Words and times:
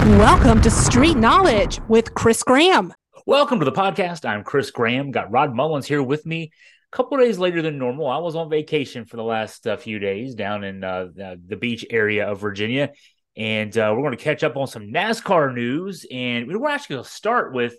Welcome 0.00 0.62
to 0.62 0.70
Street 0.70 1.18
Knowledge 1.18 1.78
with 1.86 2.14
Chris 2.14 2.42
Graham. 2.42 2.94
Welcome 3.26 3.58
to 3.58 3.66
the 3.66 3.72
podcast. 3.72 4.24
I'm 4.24 4.42
Chris 4.42 4.70
Graham. 4.70 5.10
Got 5.10 5.30
Rod 5.30 5.54
Mullins 5.54 5.86
here 5.86 6.02
with 6.02 6.24
me. 6.24 6.52
A 6.90 6.96
couple 6.96 7.18
days 7.18 7.38
later 7.38 7.60
than 7.60 7.76
normal. 7.76 8.06
I 8.06 8.16
was 8.16 8.34
on 8.34 8.48
vacation 8.48 9.04
for 9.04 9.18
the 9.18 9.22
last 9.22 9.66
uh, 9.66 9.76
few 9.76 9.98
days 9.98 10.34
down 10.34 10.64
in 10.64 10.82
uh, 10.82 11.08
the, 11.14 11.38
the, 11.46 11.56
beach 11.56 11.84
area 11.90 12.26
of 12.26 12.40
Virginia, 12.40 12.92
and 13.36 13.76
uh, 13.76 13.92
we're 13.94 14.00
going 14.00 14.16
to 14.16 14.24
catch 14.24 14.42
up 14.42 14.56
on 14.56 14.66
some 14.66 14.84
NASCAR 14.90 15.54
news. 15.54 16.06
And 16.10 16.48
we're 16.48 16.70
actually 16.70 16.94
going 16.94 17.04
to 17.04 17.10
start 17.10 17.52
with 17.52 17.74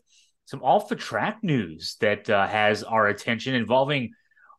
some 0.45 0.61
off 0.61 0.89
the 0.89 0.95
track 0.95 1.39
news 1.41 1.97
that 2.01 2.29
uh, 2.29 2.45
has 2.45 2.83
our 2.83 3.07
attention 3.07 3.55
involving 3.55 4.11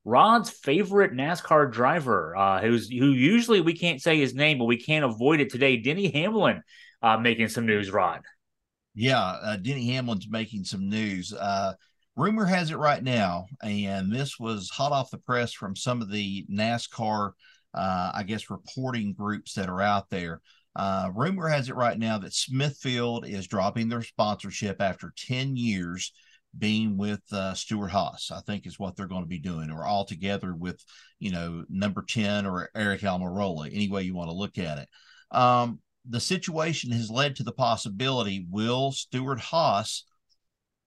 Rod's 0.05 0.51
favorite 0.51 1.13
NASCAR 1.13 1.71
driver, 1.71 2.37
uh, 2.37 2.61
who's 2.61 2.89
who 2.89 3.13
usually 3.13 3.61
we 3.61 3.75
can't 3.75 4.03
say 4.03 4.19
his 4.19 4.35
name, 4.35 4.59
but 4.59 4.65
we 4.65 4.79
can't 4.79 5.05
avoid 5.05 5.39
it 5.39 5.53
today. 5.53 5.77
Denny 5.77 6.11
Hamlin 6.11 6.65
uh, 7.03 7.19
making 7.19 7.49
some 7.49 7.67
news, 7.67 7.91
Rod. 7.91 8.23
Yeah, 8.95 9.23
uh, 9.23 9.57
Denny 9.57 9.89
Hamlin's 9.89 10.29
making 10.29 10.65
some 10.65 10.89
news. 10.89 11.33
Uh, 11.33 11.75
rumor 12.17 12.45
has 12.45 12.71
it 12.71 12.77
right 12.77 13.03
now, 13.03 13.47
and 13.63 14.13
this 14.13 14.39
was 14.39 14.71
hot 14.71 14.93
off 14.93 15.11
the 15.11 15.19
press 15.19 15.53
from 15.53 15.75
some 15.75 16.03
of 16.03 16.11
the 16.11 16.47
NASCAR, 16.51 17.33
uh, 17.75 18.13
I 18.15 18.23
guess, 18.23 18.51
reporting 18.51 19.15
groups 19.15 19.55
that 19.55 19.69
are 19.69 19.81
out 19.81 20.11
there. 20.11 20.41
Uh, 20.75 21.11
rumor 21.15 21.49
has 21.49 21.69
it 21.69 21.75
right 21.75 21.99
now 21.99 22.19
that 22.19 22.35
Smithfield 22.35 23.27
is 23.27 23.47
dropping 23.47 23.89
their 23.89 24.03
sponsorship 24.03 24.81
after 24.81 25.13
10 25.17 25.57
years 25.57 26.13
being 26.57 26.99
with 26.99 27.21
uh, 27.33 27.55
Stewart-Haas, 27.55 28.31
I 28.31 28.41
think 28.41 28.67
is 28.67 28.79
what 28.79 28.95
they're 28.97 29.07
going 29.07 29.23
to 29.23 29.29
be 29.29 29.39
doing, 29.39 29.71
or 29.71 29.87
all 29.87 30.05
together 30.05 30.55
with, 30.55 30.83
you 31.19 31.31
know, 31.31 31.65
number 31.69 32.05
10 32.07 32.47
or 32.47 32.69
Eric 32.75 33.01
Almirola, 33.03 33.71
any 33.73 33.89
way 33.89 34.03
you 34.03 34.15
want 34.15 34.31
to 34.31 34.37
look 34.37 34.59
at 34.59 34.79
it. 34.79 34.89
Um, 35.31 35.81
the 36.09 36.21
situation 36.21 36.91
has 36.93 37.11
led 37.11 37.37
to 37.37 37.43
the 37.43 37.53
possibility 37.53 38.47
will 38.51 38.93
Stewart-Haas 38.93 40.05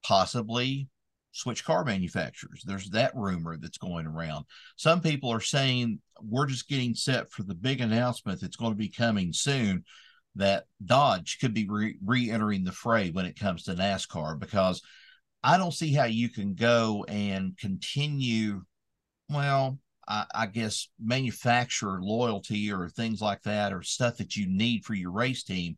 possibly 0.04 0.88
switch 1.32 1.64
car 1.64 1.84
manufacturers? 1.84 2.62
There's 2.64 2.90
that 2.90 3.14
rumor 3.14 3.56
that's 3.56 3.78
going 3.78 4.06
around. 4.06 4.44
Some 4.76 5.00
people 5.00 5.30
are 5.30 5.40
saying 5.40 6.00
we're 6.20 6.46
just 6.46 6.68
getting 6.68 6.94
set 6.94 7.30
for 7.30 7.42
the 7.42 7.54
big 7.54 7.80
announcement 7.80 8.40
that's 8.40 8.56
going 8.56 8.72
to 8.72 8.78
be 8.78 8.88
coming 8.88 9.32
soon 9.32 9.84
that 10.36 10.64
Dodge 10.84 11.38
could 11.40 11.54
be 11.54 11.66
re 11.68 12.30
entering 12.30 12.64
the 12.64 12.72
fray 12.72 13.10
when 13.10 13.26
it 13.26 13.38
comes 13.38 13.64
to 13.64 13.74
NASCAR 13.74 14.38
because 14.38 14.82
I 15.42 15.56
don't 15.58 15.72
see 15.72 15.92
how 15.92 16.04
you 16.04 16.28
can 16.28 16.54
go 16.54 17.04
and 17.08 17.56
continue. 17.56 18.62
Well, 19.30 19.78
I, 20.08 20.26
I 20.34 20.46
guess 20.46 20.88
manufacturer 21.02 22.00
loyalty 22.02 22.72
or 22.72 22.88
things 22.88 23.20
like 23.20 23.42
that 23.42 23.72
or 23.72 23.82
stuff 23.82 24.16
that 24.18 24.36
you 24.36 24.46
need 24.48 24.84
for 24.84 24.94
your 24.94 25.12
race 25.12 25.42
team 25.42 25.76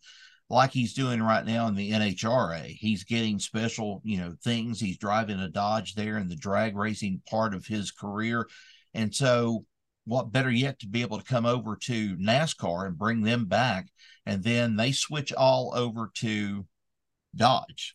like 0.50 0.72
he's 0.72 0.94
doing 0.94 1.22
right 1.22 1.44
now 1.44 1.66
in 1.66 1.74
the 1.74 1.92
NHRA. 1.92 2.64
He's 2.66 3.04
getting 3.04 3.38
special, 3.38 4.00
you 4.04 4.18
know, 4.18 4.34
things. 4.42 4.80
He's 4.80 4.96
driving 4.96 5.40
a 5.40 5.48
Dodge 5.48 5.94
there 5.94 6.16
in 6.18 6.28
the 6.28 6.36
drag 6.36 6.76
racing 6.76 7.22
part 7.28 7.54
of 7.54 7.66
his 7.66 7.90
career. 7.90 8.48
And 8.94 9.14
so, 9.14 9.66
what 10.06 10.32
better 10.32 10.50
yet 10.50 10.78
to 10.78 10.86
be 10.86 11.02
able 11.02 11.18
to 11.18 11.24
come 11.24 11.44
over 11.44 11.76
to 11.76 12.16
NASCAR 12.16 12.86
and 12.86 12.96
bring 12.96 13.22
them 13.22 13.44
back? 13.44 13.88
And 14.24 14.42
then 14.42 14.76
they 14.76 14.92
switch 14.92 15.34
all 15.34 15.72
over 15.74 16.10
to 16.16 16.66
Dodge. 17.36 17.94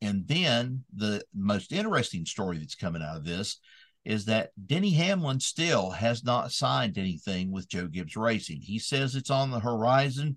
And 0.00 0.26
then 0.26 0.84
the 0.94 1.22
most 1.34 1.70
interesting 1.72 2.24
story 2.24 2.58
that's 2.58 2.74
coming 2.74 3.02
out 3.02 3.18
of 3.18 3.24
this 3.24 3.58
is 4.04 4.26
that 4.26 4.50
Denny 4.66 4.90
Hamlin 4.90 5.40
still 5.40 5.90
has 5.90 6.24
not 6.24 6.52
signed 6.52 6.98
anything 6.98 7.50
with 7.50 7.68
Joe 7.68 7.86
Gibbs 7.86 8.16
Racing. 8.16 8.60
He 8.60 8.78
says 8.78 9.14
it's 9.14 9.30
on 9.30 9.50
the 9.50 9.60
horizon. 9.60 10.36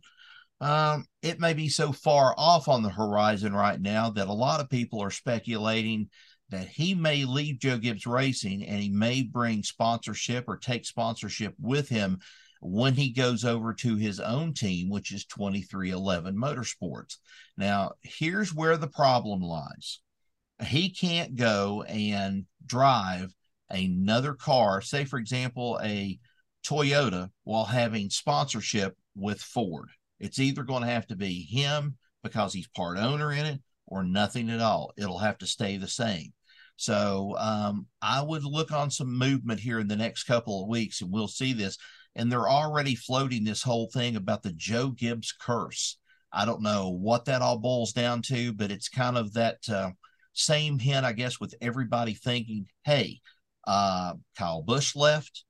Um, 0.59 1.05
it 1.21 1.39
may 1.39 1.53
be 1.53 1.69
so 1.69 1.91
far 1.91 2.33
off 2.37 2.67
on 2.67 2.81
the 2.81 2.89
horizon 2.89 3.53
right 3.53 3.79
now 3.79 4.09
that 4.11 4.27
a 4.27 4.33
lot 4.33 4.59
of 4.59 4.69
people 4.69 5.01
are 5.01 5.11
speculating 5.11 6.09
that 6.49 6.67
he 6.67 6.95
may 6.95 7.25
leave 7.25 7.59
Joe 7.59 7.77
Gibbs 7.77 8.07
Racing 8.07 8.63
and 8.65 8.81
he 8.81 8.89
may 8.89 9.21
bring 9.21 9.63
sponsorship 9.63 10.45
or 10.47 10.57
take 10.57 10.85
sponsorship 10.85 11.53
with 11.59 11.89
him 11.89 12.19
when 12.61 12.93
he 12.93 13.11
goes 13.11 13.45
over 13.45 13.73
to 13.73 13.95
his 13.95 14.19
own 14.19 14.53
team, 14.53 14.89
which 14.89 15.11
is 15.11 15.25
2311 15.25 16.35
Motorsports. 16.35 17.17
Now, 17.57 17.93
here's 18.01 18.53
where 18.53 18.77
the 18.77 18.87
problem 18.87 19.41
lies. 19.41 19.99
He 20.63 20.89
can't 20.89 21.35
go 21.35 21.83
and 21.83 22.45
drive 22.65 23.31
another 23.69 24.33
car, 24.33 24.81
say, 24.81 25.05
for 25.05 25.19
example, 25.19 25.79
a 25.83 26.19
Toyota, 26.65 27.29
while 27.43 27.65
having 27.65 28.09
sponsorship 28.09 28.95
with 29.15 29.41
Ford. 29.41 29.89
It's 30.19 30.39
either 30.39 30.63
going 30.63 30.83
to 30.83 30.89
have 30.89 31.07
to 31.07 31.15
be 31.15 31.43
him 31.43 31.97
because 32.23 32.53
he's 32.53 32.67
part 32.67 32.97
owner 32.97 33.31
in 33.31 33.45
it 33.45 33.61
or 33.85 34.03
nothing 34.03 34.49
at 34.49 34.59
all. 34.59 34.91
It'll 34.97 35.19
have 35.19 35.37
to 35.39 35.47
stay 35.47 35.77
the 35.77 35.87
same. 35.87 36.33
So 36.75 37.35
um, 37.39 37.87
I 38.01 38.21
would 38.21 38.43
look 38.43 38.71
on 38.71 38.91
some 38.91 39.17
movement 39.17 39.59
here 39.59 39.79
in 39.79 39.87
the 39.87 39.95
next 39.95 40.23
couple 40.23 40.61
of 40.61 40.69
weeks, 40.69 41.01
and 41.01 41.11
we'll 41.11 41.27
see 41.27 41.53
this. 41.53 41.77
And 42.15 42.31
they're 42.31 42.49
already 42.49 42.95
floating 42.95 43.43
this 43.43 43.63
whole 43.63 43.89
thing 43.93 44.15
about 44.15 44.43
the 44.43 44.53
Joe 44.53 44.89
Gibbs 44.89 45.33
curse. 45.39 45.97
I 46.31 46.45
don't 46.45 46.61
know 46.61 46.89
what 46.89 47.25
that 47.25 47.41
all 47.41 47.59
boils 47.59 47.93
down 47.93 48.21
to, 48.23 48.53
but 48.53 48.71
it's 48.71 48.89
kind 48.89 49.17
of 49.17 49.33
that 49.33 49.57
uh, 49.69 49.91
same 50.33 50.77
hint, 50.79 51.05
I 51.05 51.13
guess, 51.13 51.39
with 51.39 51.55
everybody 51.61 52.13
thinking, 52.13 52.67
hey, 52.83 53.21
uh, 53.67 54.13
Kyle 54.37 54.63
Busch 54.63 54.95
left. 54.95 55.43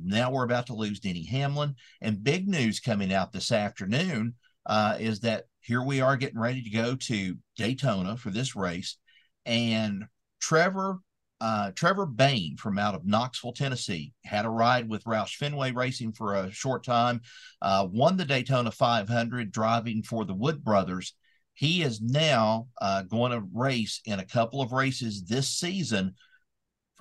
Now 0.00 0.30
we're 0.30 0.44
about 0.44 0.66
to 0.66 0.74
lose 0.74 1.00
Denny 1.00 1.24
Hamlin. 1.24 1.74
And 2.00 2.22
big 2.22 2.46
news 2.46 2.78
coming 2.78 3.12
out 3.12 3.32
this 3.32 3.50
afternoon 3.50 4.34
uh, 4.66 4.96
is 5.00 5.20
that 5.20 5.44
here 5.60 5.82
we 5.82 6.00
are 6.00 6.16
getting 6.16 6.38
ready 6.38 6.62
to 6.62 6.70
go 6.70 6.94
to 6.94 7.36
Daytona 7.56 8.16
for 8.16 8.30
this 8.30 8.54
race. 8.54 8.98
And 9.44 10.04
Trevor 10.40 11.00
uh, 11.42 11.72
Trevor 11.74 12.06
Bayne 12.06 12.56
from 12.56 12.78
out 12.78 12.94
of 12.94 13.04
Knoxville, 13.04 13.52
Tennessee, 13.52 14.12
had 14.24 14.44
a 14.44 14.48
ride 14.48 14.88
with 14.88 15.02
Roush 15.02 15.34
Fenway 15.34 15.72
Racing 15.72 16.12
for 16.12 16.36
a 16.36 16.52
short 16.52 16.84
time, 16.84 17.20
uh, 17.60 17.88
won 17.90 18.16
the 18.16 18.24
Daytona 18.24 18.70
500 18.70 19.50
driving 19.50 20.04
for 20.04 20.24
the 20.24 20.34
Wood 20.34 20.62
Brothers. 20.62 21.16
He 21.54 21.82
is 21.82 22.00
now 22.00 22.68
uh, 22.80 23.02
going 23.02 23.32
to 23.32 23.42
race 23.52 24.00
in 24.04 24.20
a 24.20 24.24
couple 24.24 24.62
of 24.62 24.70
races 24.70 25.24
this 25.24 25.48
season 25.48 26.14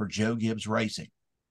for 0.02 0.08
Joe 0.08 0.34
Gibbs 0.34 0.66
Racing. 0.66 1.10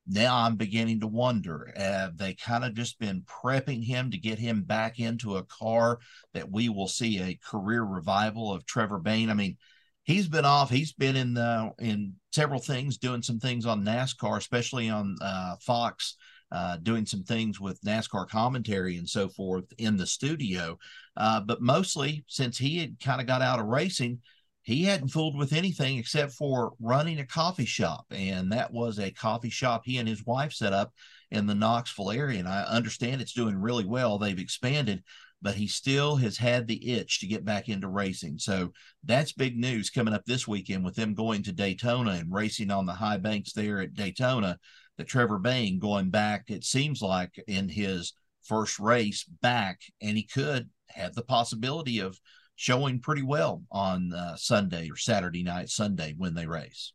Now 0.08 0.36
I'm 0.36 0.56
beginning 0.56 0.98
to 1.00 1.06
wonder 1.06 1.72
have 1.76 2.18
they 2.18 2.34
kind 2.34 2.64
of 2.64 2.74
just 2.74 2.98
been 2.98 3.22
prepping 3.22 3.84
him 3.84 4.10
to 4.10 4.18
get 4.18 4.40
him 4.40 4.62
back 4.62 4.98
into 4.98 5.36
a 5.36 5.44
car 5.44 6.00
that 6.34 6.50
we 6.50 6.68
will 6.68 6.88
see 6.88 7.20
a 7.20 7.38
career 7.48 7.84
revival 7.84 8.52
of 8.52 8.66
Trevor 8.66 8.98
Bayne? 8.98 9.30
I 9.30 9.34
mean, 9.34 9.56
he's 10.02 10.26
been 10.26 10.44
off. 10.44 10.68
He's 10.68 10.92
been 10.92 11.14
in 11.14 11.32
the 11.34 11.70
in 11.78 12.14
several 12.32 12.58
things, 12.58 12.98
doing 12.98 13.22
some 13.22 13.38
things 13.38 13.66
on 13.66 13.84
NASCAR, 13.84 14.38
especially 14.38 14.90
on 14.90 15.14
uh, 15.22 15.54
Fox, 15.60 16.16
uh, 16.50 16.78
doing 16.78 17.06
some 17.06 17.22
things 17.22 17.60
with 17.60 17.80
NASCAR 17.82 18.28
commentary 18.28 18.96
and 18.96 19.08
so 19.08 19.28
forth 19.28 19.72
in 19.78 19.96
the 19.96 20.08
studio. 20.08 20.76
Uh, 21.16 21.40
but 21.40 21.62
mostly, 21.62 22.24
since 22.26 22.58
he 22.58 22.78
had 22.78 22.98
kind 22.98 23.20
of 23.20 23.28
got 23.28 23.42
out 23.42 23.60
of 23.60 23.66
racing, 23.66 24.18
he 24.62 24.84
hadn't 24.84 25.08
fooled 25.08 25.36
with 25.36 25.52
anything 25.52 25.98
except 25.98 26.32
for 26.32 26.72
running 26.80 27.18
a 27.18 27.26
coffee 27.26 27.64
shop. 27.64 28.04
And 28.10 28.52
that 28.52 28.72
was 28.72 28.98
a 28.98 29.10
coffee 29.10 29.50
shop 29.50 29.82
he 29.84 29.98
and 29.98 30.08
his 30.08 30.24
wife 30.24 30.52
set 30.52 30.72
up 30.72 30.92
in 31.30 31.46
the 31.46 31.54
Knoxville 31.54 32.10
area. 32.10 32.38
And 32.38 32.48
I 32.48 32.62
understand 32.64 33.20
it's 33.20 33.32
doing 33.32 33.56
really 33.56 33.86
well. 33.86 34.18
They've 34.18 34.38
expanded, 34.38 35.02
but 35.40 35.54
he 35.54 35.66
still 35.66 36.16
has 36.16 36.36
had 36.36 36.66
the 36.66 36.92
itch 36.92 37.20
to 37.20 37.26
get 37.26 37.44
back 37.44 37.68
into 37.68 37.88
racing. 37.88 38.38
So 38.38 38.72
that's 39.04 39.32
big 39.32 39.56
news 39.56 39.88
coming 39.88 40.12
up 40.12 40.26
this 40.26 40.46
weekend 40.46 40.84
with 40.84 40.94
them 40.94 41.14
going 41.14 41.42
to 41.44 41.52
Daytona 41.52 42.12
and 42.12 42.32
racing 42.32 42.70
on 42.70 42.84
the 42.84 42.92
high 42.92 43.18
banks 43.18 43.52
there 43.52 43.80
at 43.80 43.94
Daytona. 43.94 44.58
That 44.98 45.06
Trevor 45.06 45.38
Bayne 45.38 45.78
going 45.78 46.10
back, 46.10 46.50
it 46.50 46.62
seems 46.62 47.00
like 47.00 47.42
in 47.46 47.70
his 47.70 48.12
first 48.42 48.78
race 48.78 49.24
back, 49.24 49.80
and 50.02 50.14
he 50.14 50.24
could 50.24 50.68
have 50.88 51.14
the 51.14 51.22
possibility 51.22 52.00
of 52.00 52.20
showing 52.60 53.00
pretty 53.00 53.22
well 53.22 53.62
on 53.72 54.12
uh, 54.12 54.36
Sunday 54.36 54.90
or 54.90 54.96
Saturday 54.96 55.42
night, 55.42 55.70
Sunday 55.70 56.14
when 56.18 56.34
they 56.34 56.44
race. 56.44 56.92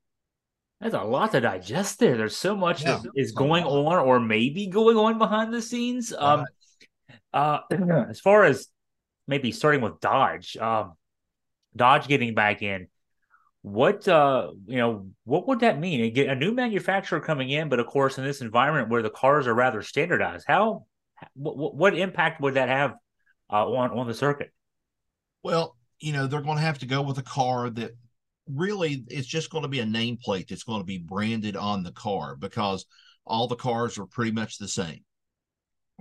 There's 0.79 0.94
a 0.94 1.01
lot 1.01 1.31
to 1.31 1.41
digest 1.41 1.97
there. 1.97 2.17
There's 2.17 2.38
so 2.38 2.56
much 2.56 2.83
yeah, 2.83 3.00
that 3.01 3.09
is 3.15 3.31
going 3.31 3.63
on 3.63 3.97
or 3.97 4.19
maybe 4.19 4.67
going 4.67 4.95
on 4.95 5.17
behind 5.17 5.51
the 5.51 5.63
scenes. 5.63 6.13
Um, 6.15 6.45
uh, 7.33 7.62
as 8.09 8.19
far 8.19 8.44
as 8.44 8.67
maybe 9.27 9.51
starting 9.51 9.81
with 9.81 10.00
Dodge, 10.00 10.56
um, 10.57 10.94
Dodge 11.75 12.07
getting 12.07 12.35
back 12.35 12.61
in, 12.61 12.88
what 13.63 14.07
uh, 14.07 14.51
you 14.68 14.77
know, 14.77 15.07
what 15.23 15.47
would 15.47 15.61
that 15.61 15.79
mean? 15.79 16.13
get 16.13 16.29
a 16.29 16.35
new 16.35 16.51
manufacturer 16.51 17.19
coming 17.19 17.50
in, 17.50 17.69
but 17.69 17.79
of 17.79 17.88
course, 17.88 18.19
in 18.19 18.23
this 18.23 18.41
environment 18.41 18.89
where 18.89 19.01
the 19.01 19.09
cars 19.09 19.47
are 19.47 19.56
rather 19.56 19.81
standardized, 19.81 20.45
how 20.47 20.85
what, 21.33 21.73
what 21.73 21.97
impact 21.97 22.39
would 22.39 22.53
that 22.53 22.69
have 22.69 22.94
uh, 23.51 23.68
on 23.68 23.97
on 23.97 24.06
the 24.06 24.13
circuit? 24.13 24.51
Well, 25.45 25.77
you 26.00 26.12
know, 26.12 26.25
they're 26.25 26.42
going 26.42 26.57
to 26.57 26.63
have 26.63 26.80
to 26.80 26.88
go 26.88 27.03
with 27.03 27.19
a 27.19 27.21
car 27.21 27.69
that 27.69 27.92
really 28.50 29.06
it's 29.09 29.27
just 29.27 29.51
going 29.51 29.62
to 29.62 29.68
be 29.68 29.80
a 29.80 29.86
nameplate 29.86 30.47
that's 30.47 30.63
going 30.63 30.80
to 30.80 30.86
be 30.86 30.97
branded 30.97 31.56
on 31.56 31.83
the 31.83 31.92
car 31.92 32.36
because 32.36 32.88
all 33.27 33.47
the 33.47 33.56
cars 33.56 34.00
are 34.00 34.07
pretty 34.07 34.31
much 34.31 34.57
the 34.57 34.68
same. 34.68 35.01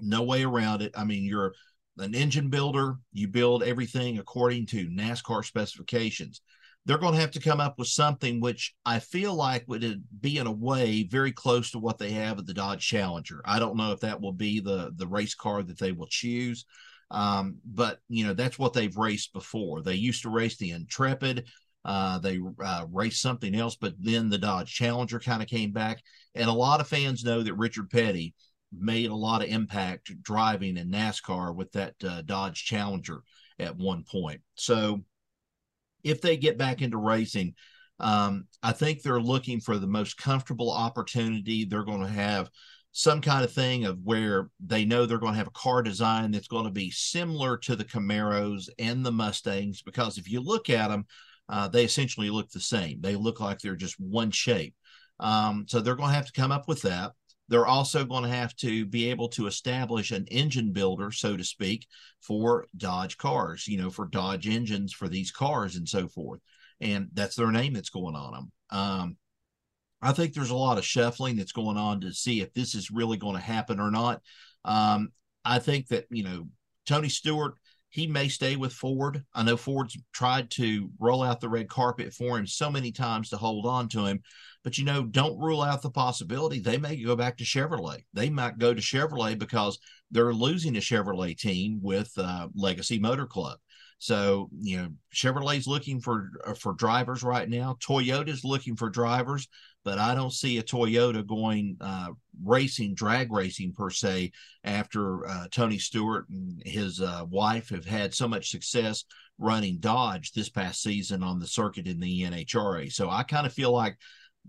No 0.01 0.23
way 0.23 0.45
around 0.45 0.81
it. 0.81 0.95
I 0.97 1.05
mean, 1.05 1.25
you're 1.25 1.53
an 1.99 2.15
engine 2.15 2.49
builder, 2.49 2.97
you 3.13 3.29
build 3.29 3.63
everything 3.63 4.19
according 4.19 4.65
to 4.69 4.89
NASCAR 4.89 5.45
specifications. 5.45 6.41
They're 6.87 6.97
going 6.97 7.13
to 7.13 7.21
have 7.21 7.33
to 7.33 7.41
come 7.41 7.61
up 7.61 7.79
with 7.79 7.89
something 7.89 8.41
which 8.41 8.75
I 8.87 8.99
feel 8.99 9.35
like 9.35 9.69
would 9.69 10.05
be 10.23 10.39
in 10.39 10.47
a 10.47 10.53
way 10.53 11.03
very 11.03 11.33
close 11.33 11.71
to 11.73 11.79
what 11.79 11.99
they 11.99 12.13
have 12.13 12.39
at 12.39 12.47
the 12.47 12.55
Dodge 12.55 12.89
Challenger. 12.89 13.43
I 13.45 13.59
don't 13.59 13.77
know 13.77 13.93
if 13.93 14.01
that 14.01 14.23
will 14.23 14.33
be 14.33 14.61
the 14.61 14.95
the 14.97 15.07
race 15.07 15.35
car 15.35 15.63
that 15.63 15.79
they 15.79 15.93
will 15.93 16.09
choose, 16.09 16.65
um, 17.11 17.59
but 17.65 18.01
you 18.09 18.27
know 18.27 18.35
that's 18.35 18.59
what 18.59 18.73
they've 18.73 18.97
raced 18.97 19.33
before. 19.33 19.83
They 19.83 19.95
used 19.95 20.23
to 20.23 20.31
race 20.31 20.57
the 20.57 20.71
Intrepid. 20.71 21.47
Uh, 21.85 22.19
they 22.19 22.41
uh, 22.65 22.87
raced 22.91 23.21
something 23.21 23.55
else, 23.55 23.77
but 23.77 23.95
then 23.99 24.31
the 24.31 24.39
Dodge 24.39 24.73
Challenger 24.73 25.21
kind 25.21 25.43
of 25.43 25.49
came 25.49 25.71
back. 25.71 26.03
And 26.35 26.49
a 26.49 26.53
lot 26.53 26.81
of 26.81 26.89
fans 26.89 27.25
know 27.25 27.43
that 27.43 27.55
Richard 27.55 27.91
Petty 27.91 28.35
made 28.73 29.11
a 29.11 29.15
lot 29.15 29.43
of 29.43 29.49
impact 29.49 30.11
driving 30.23 30.79
in 30.79 30.91
NASCAR 30.91 31.55
with 31.55 31.71
that 31.73 31.95
uh, 32.03 32.23
Dodge 32.23 32.65
Challenger 32.65 33.23
at 33.59 33.77
one 33.77 34.03
point. 34.03 34.41
So 34.55 35.05
if 36.03 36.21
they 36.21 36.37
get 36.37 36.59
back 36.59 36.83
into 36.83 36.97
racing, 36.97 37.55
um, 38.01 38.47
I 38.63 38.73
think 38.73 39.03
they're 39.03 39.21
looking 39.21 39.61
for 39.61 39.79
the 39.79 39.87
most 39.87 40.17
comfortable 40.17 40.71
opportunity. 40.71 41.65
They're 41.65 41.85
going 41.85 42.03
to 42.03 42.09
have 42.09 42.51
some 42.97 43.21
kind 43.21 43.45
of 43.45 43.53
thing 43.53 43.87
of 43.87 43.99
where 44.05 44.49
they 44.65 44.85
know 44.85 45.05
they're 45.05 45.19
going 45.19 45.33
to 45.33 45.39
have 45.39 45.49
a 45.49 45.51
car 45.51 45.83
design 45.83 46.31
that's 46.31 46.47
going 46.47 46.65
to 46.65 46.71
be 46.71 46.93
similar 46.93 47.57
to 47.57 47.75
the 47.75 47.85
Camaros 47.85 48.69
and 48.79 49.05
the 49.05 49.11
Mustangs. 49.11 49.83
Because 49.83 50.17
if 50.17 50.31
you 50.31 50.41
look 50.41 50.71
at 50.71 50.89
them, 50.89 51.05
uh, 51.49 51.67
they 51.67 51.85
essentially 51.85 52.31
look 52.31 52.51
the 52.51 52.61
same. 52.61 53.01
They 53.01 53.17
look 53.17 53.41
like 53.41 53.59
they're 53.59 53.75
just 53.75 53.99
one 53.99 54.31
shape. 54.31 54.77
Um, 55.19 55.67
so 55.69 55.81
they're 55.81 55.97
going 55.97 56.11
to 56.11 56.15
have 56.15 56.27
to 56.27 56.41
come 56.41 56.53
up 56.53 56.69
with 56.69 56.83
that. 56.83 57.15
They're 57.49 57.67
also 57.67 58.05
going 58.05 58.23
to 58.23 58.29
have 58.29 58.55
to 58.59 58.87
be 58.87 59.11
able 59.11 59.29
to 59.31 59.49
establish 59.49 60.13
an 60.13 60.27
engine 60.29 60.73
builder, 60.73 61.11
so 61.11 61.37
to 61.37 61.43
speak, 61.43 61.89
for 62.21 62.67
Dodge 62.77 63.19
cars, 63.19 63.67
you 63.67 63.77
know, 63.77 63.91
for 63.91 64.07
Dodge 64.07 64.47
engines 64.47 64.93
for 64.93 65.09
these 65.09 65.33
cars 65.33 65.75
and 65.75 65.89
so 65.89 66.07
forth. 66.07 66.41
And 66.81 67.09
that's 67.13 67.35
their 67.35 67.51
name 67.51 67.73
that's 67.73 67.91
going 67.91 68.15
on 68.15 68.33
them. 68.33 68.53
Um, 68.71 69.17
I 70.05 70.13
think 70.13 70.35
there's 70.35 70.51
a 70.51 70.57
lot 70.57 70.79
of 70.79 70.85
shuffling 70.85 71.37
that's 71.37 71.53
going 71.53 71.77
on 71.77 72.01
to 72.03 72.13
see 72.13 72.41
if 72.41 72.53
this 72.53 72.75
is 72.75 72.91
really 72.91 73.17
going 73.17 73.37
to 73.37 73.43
happen 73.43 73.81
or 73.81 73.91
not. 73.91 74.21
Um, 74.65 75.13
I 75.45 75.59
think 75.59 75.89
that, 75.89 76.07
you 76.11 76.25
know, 76.25 76.49
Tony 76.87 77.09
Stewart 77.09 77.55
he 77.95 78.09
may 78.09 78.27
stay 78.27 78.57
with 78.57 78.73
Ford. 78.73 79.23
I 79.35 79.45
know 79.45 79.57
Ford's 79.57 79.97
tried 80.13 80.51
to 80.53 80.91
roll 80.99 81.23
out 81.23 81.41
the 81.41 81.49
red 81.49 81.69
carpet 81.69 82.13
for 82.13 82.37
him 82.37 82.45
so 82.45 82.69
many 82.69 82.91
times 82.91 83.29
to 83.29 83.37
hold 83.37 83.67
on 83.67 83.89
to 83.91 84.05
him, 84.05 84.21
but 84.65 84.77
you 84.77 84.85
know, 84.85 85.05
don't 85.05 85.39
rule 85.39 85.63
out 85.63 85.81
the 85.81 85.93
possibility 85.93 86.59
they 86.59 86.77
may 86.77 87.01
go 87.01 87.15
back 87.15 87.37
to 87.37 87.45
Chevrolet. 87.45 88.03
They 88.13 88.31
might 88.31 88.59
go 88.59 88.75
to 88.75 88.81
Chevrolet 88.83 89.39
because 89.39 89.79
they're 90.11 90.33
losing 90.33 90.77
a 90.77 90.81
Chevrolet 90.81 91.39
team 91.39 91.79
with 91.81 92.11
uh, 92.19 92.49
Legacy 92.57 92.99
Motor 92.99 93.27
Club. 93.29 93.59
So 93.99 94.51
you 94.61 94.77
know, 94.77 94.89
Chevrolet's 95.15 95.69
looking 95.69 96.01
for 96.01 96.33
uh, 96.45 96.55
for 96.55 96.73
drivers 96.73 97.23
right 97.23 97.49
now. 97.49 97.77
Toyota's 97.81 98.43
looking 98.43 98.75
for 98.75 98.91
drivers 98.91 99.47
but 99.85 99.99
I 99.99 100.15
don't 100.15 100.33
see 100.33 100.59
a 100.59 100.63
Toyota 100.63 101.27
going 101.27 101.77
uh, 101.81 102.09
racing, 102.43 102.95
drag 102.95 103.33
racing 103.33 103.73
per 103.73 103.91
se, 103.91 104.33
after 104.65 105.29
uh, 105.29 105.47
Tony 105.51 105.79
Stewart 105.79 106.29
and 106.31 106.63
his 106.65 107.01
uh, 107.01 107.25
wife 107.29 107.69
have 107.69 107.85
had 107.85 108.15
so 108.15 108.27
much 108.27 108.51
success 108.51 109.05
running 109.39 109.79
Dodge 109.79 110.33
this 110.33 110.49
past 110.49 110.83
season 110.83 111.23
on 111.23 111.39
the 111.39 111.47
circuit 111.47 111.87
in 111.87 112.01
the 112.01 112.23
NHRA. 112.23 112.91
So 112.93 113.11
I 113.11 113.25
kind 113.25 113.47
of 113.47 113.53
feel 113.53 113.73
like 113.73 113.99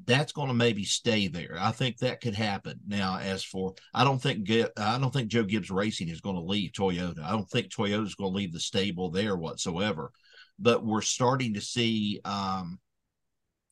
that's 0.05 0.33
going 0.33 0.49
to 0.49 0.53
maybe 0.53 0.83
stay 0.83 1.27
there. 1.27 1.57
I 1.59 1.71
think 1.71 1.97
that 1.97 2.21
could 2.21 2.35
happen. 2.35 2.79
Now, 2.87 3.17
as 3.17 3.43
for 3.43 3.75
I 3.93 4.03
don't 4.03 4.21
think 4.21 4.49
I 4.77 4.97
don't 4.99 5.13
think 5.13 5.29
Joe 5.29 5.43
Gibbs 5.43 5.71
Racing 5.71 6.09
is 6.09 6.21
going 6.21 6.35
to 6.35 6.41
leave 6.41 6.71
Toyota. 6.71 7.23
I 7.23 7.31
don't 7.31 7.49
think 7.49 7.69
Toyota 7.69 8.05
is 8.05 8.15
going 8.15 8.31
to 8.31 8.37
leave 8.37 8.53
the 8.53 8.59
stable 8.59 9.09
there 9.09 9.35
whatsoever. 9.35 10.11
But 10.59 10.85
we're 10.85 11.01
starting 11.01 11.55
to 11.55 11.61
see 11.61 12.21
um, 12.23 12.79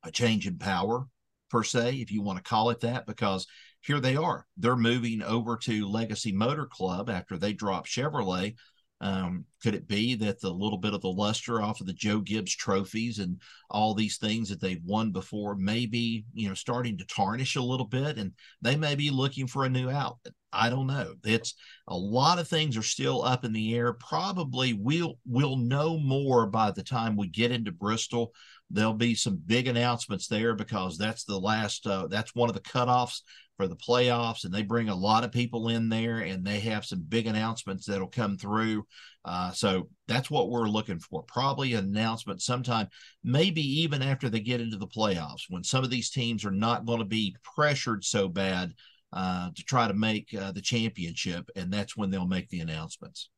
a 0.03 0.11
change 0.11 0.47
in 0.47 0.57
power 0.57 1.07
per 1.49 1.63
se, 1.63 1.95
if 1.95 2.11
you 2.11 2.21
want 2.21 2.37
to 2.37 2.43
call 2.43 2.69
it 2.69 2.81
that, 2.81 3.05
because 3.05 3.47
here 3.81 3.99
they 3.99 4.15
are. 4.15 4.45
They're 4.57 4.75
moving 4.75 5.21
over 5.21 5.57
to 5.57 5.89
Legacy 5.89 6.31
Motor 6.31 6.65
Club 6.65 7.09
after 7.09 7.37
they 7.37 7.53
drop 7.53 7.85
Chevrolet. 7.85 8.55
Um, 9.01 9.43
could 9.61 9.75
it 9.75 9.85
be 9.85 10.15
that 10.15 10.39
the 10.39 10.49
little 10.49 10.77
bit 10.77 10.93
of 10.93 11.01
the 11.01 11.09
luster 11.09 11.61
off 11.61 11.81
of 11.81 11.87
the 11.87 11.93
Joe 11.93 12.21
Gibbs 12.21 12.55
trophies 12.55 13.19
and 13.19 13.41
all 13.69 13.93
these 13.93 14.17
things 14.17 14.47
that 14.47 14.61
they've 14.61 14.83
won 14.85 15.11
before 15.11 15.55
may 15.55 15.85
be, 15.85 16.23
you 16.33 16.47
know 16.47 16.53
starting 16.53 16.97
to 16.97 17.05
tarnish 17.05 17.57
a 17.57 17.61
little 17.61 17.85
bit, 17.85 18.17
and 18.17 18.31
they 18.61 18.77
may 18.77 18.95
be 18.95 19.09
looking 19.09 19.45
for 19.45 19.65
a 19.65 19.69
new 19.69 19.89
outlet? 19.89 20.33
I 20.53 20.69
don't 20.69 20.87
know. 20.87 21.15
It's 21.25 21.55
a 21.89 21.97
lot 21.97 22.39
of 22.39 22.47
things 22.47 22.77
are 22.77 22.83
still 22.83 23.23
up 23.23 23.43
in 23.43 23.51
the 23.51 23.75
air. 23.75 23.91
Probably 23.91 24.71
we'll 24.71 25.15
we'll 25.25 25.57
know 25.57 25.97
more 25.99 26.45
by 26.45 26.71
the 26.71 26.83
time 26.83 27.17
we 27.17 27.27
get 27.27 27.51
into 27.51 27.73
Bristol 27.73 28.31
there'll 28.71 28.93
be 28.93 29.15
some 29.15 29.39
big 29.45 29.67
announcements 29.67 30.27
there 30.27 30.55
because 30.55 30.97
that's 30.97 31.25
the 31.25 31.39
last 31.39 31.85
uh, 31.85 32.07
that's 32.07 32.35
one 32.35 32.49
of 32.49 32.55
the 32.55 32.61
cutoffs 32.61 33.21
for 33.57 33.67
the 33.67 33.75
playoffs 33.75 34.45
and 34.45 34.53
they 34.53 34.63
bring 34.63 34.89
a 34.89 34.95
lot 34.95 35.23
of 35.23 35.31
people 35.31 35.69
in 35.69 35.89
there 35.89 36.19
and 36.19 36.43
they 36.43 36.59
have 36.59 36.85
some 36.85 37.01
big 37.07 37.27
announcements 37.27 37.85
that'll 37.85 38.07
come 38.07 38.37
through. 38.37 38.85
Uh, 39.25 39.51
so 39.51 39.87
that's 40.07 40.29
what 40.31 40.49
we're 40.49 40.67
looking 40.67 40.99
for. 40.99 41.23
Probably 41.23 41.73
an 41.73 41.85
announcement 41.85 42.41
sometime 42.41 42.87
maybe 43.23 43.61
even 43.81 44.01
after 44.01 44.29
they 44.29 44.39
get 44.39 44.61
into 44.61 44.77
the 44.77 44.87
playoffs 44.87 45.43
when 45.49 45.63
some 45.63 45.83
of 45.83 45.89
these 45.89 46.09
teams 46.09 46.45
are 46.45 46.51
not 46.51 46.85
going 46.85 46.99
to 46.99 47.05
be 47.05 47.35
pressured 47.55 48.03
so 48.03 48.27
bad 48.27 48.73
uh, 49.11 49.51
to 49.55 49.63
try 49.63 49.87
to 49.87 49.93
make 49.93 50.33
uh, 50.33 50.51
the 50.51 50.61
championship 50.61 51.47
and 51.55 51.71
that's 51.71 51.95
when 51.95 52.09
they'll 52.09 52.25
make 52.25 52.49
the 52.49 52.61
announcements 52.61 53.29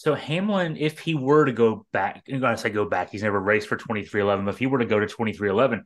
so 0.00 0.14
Hamlin, 0.14 0.78
if 0.78 0.98
he 0.98 1.14
were 1.14 1.44
to 1.44 1.52
go 1.52 1.84
back, 1.92 2.24
going 2.26 2.40
to 2.40 2.56
say 2.56 2.70
go 2.70 2.86
back, 2.86 3.10
he's 3.10 3.22
never 3.22 3.38
raced 3.38 3.68
for 3.68 3.76
2311. 3.76 4.48
If 4.48 4.56
he 4.56 4.66
were 4.66 4.78
to 4.78 4.86
go 4.86 4.98
to 4.98 5.06
2311, 5.06 5.84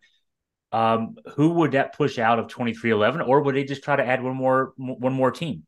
um, 0.70 1.16
who 1.34 1.48
would 1.54 1.72
that 1.72 1.96
push 1.96 2.20
out 2.20 2.38
of 2.38 2.46
2311, 2.46 3.22
or 3.22 3.42
would 3.42 3.56
they 3.56 3.64
just 3.64 3.82
try 3.82 3.96
to 3.96 4.06
add 4.06 4.22
one 4.22 4.36
more 4.36 4.72
one 4.76 5.12
more 5.12 5.32
team? 5.32 5.64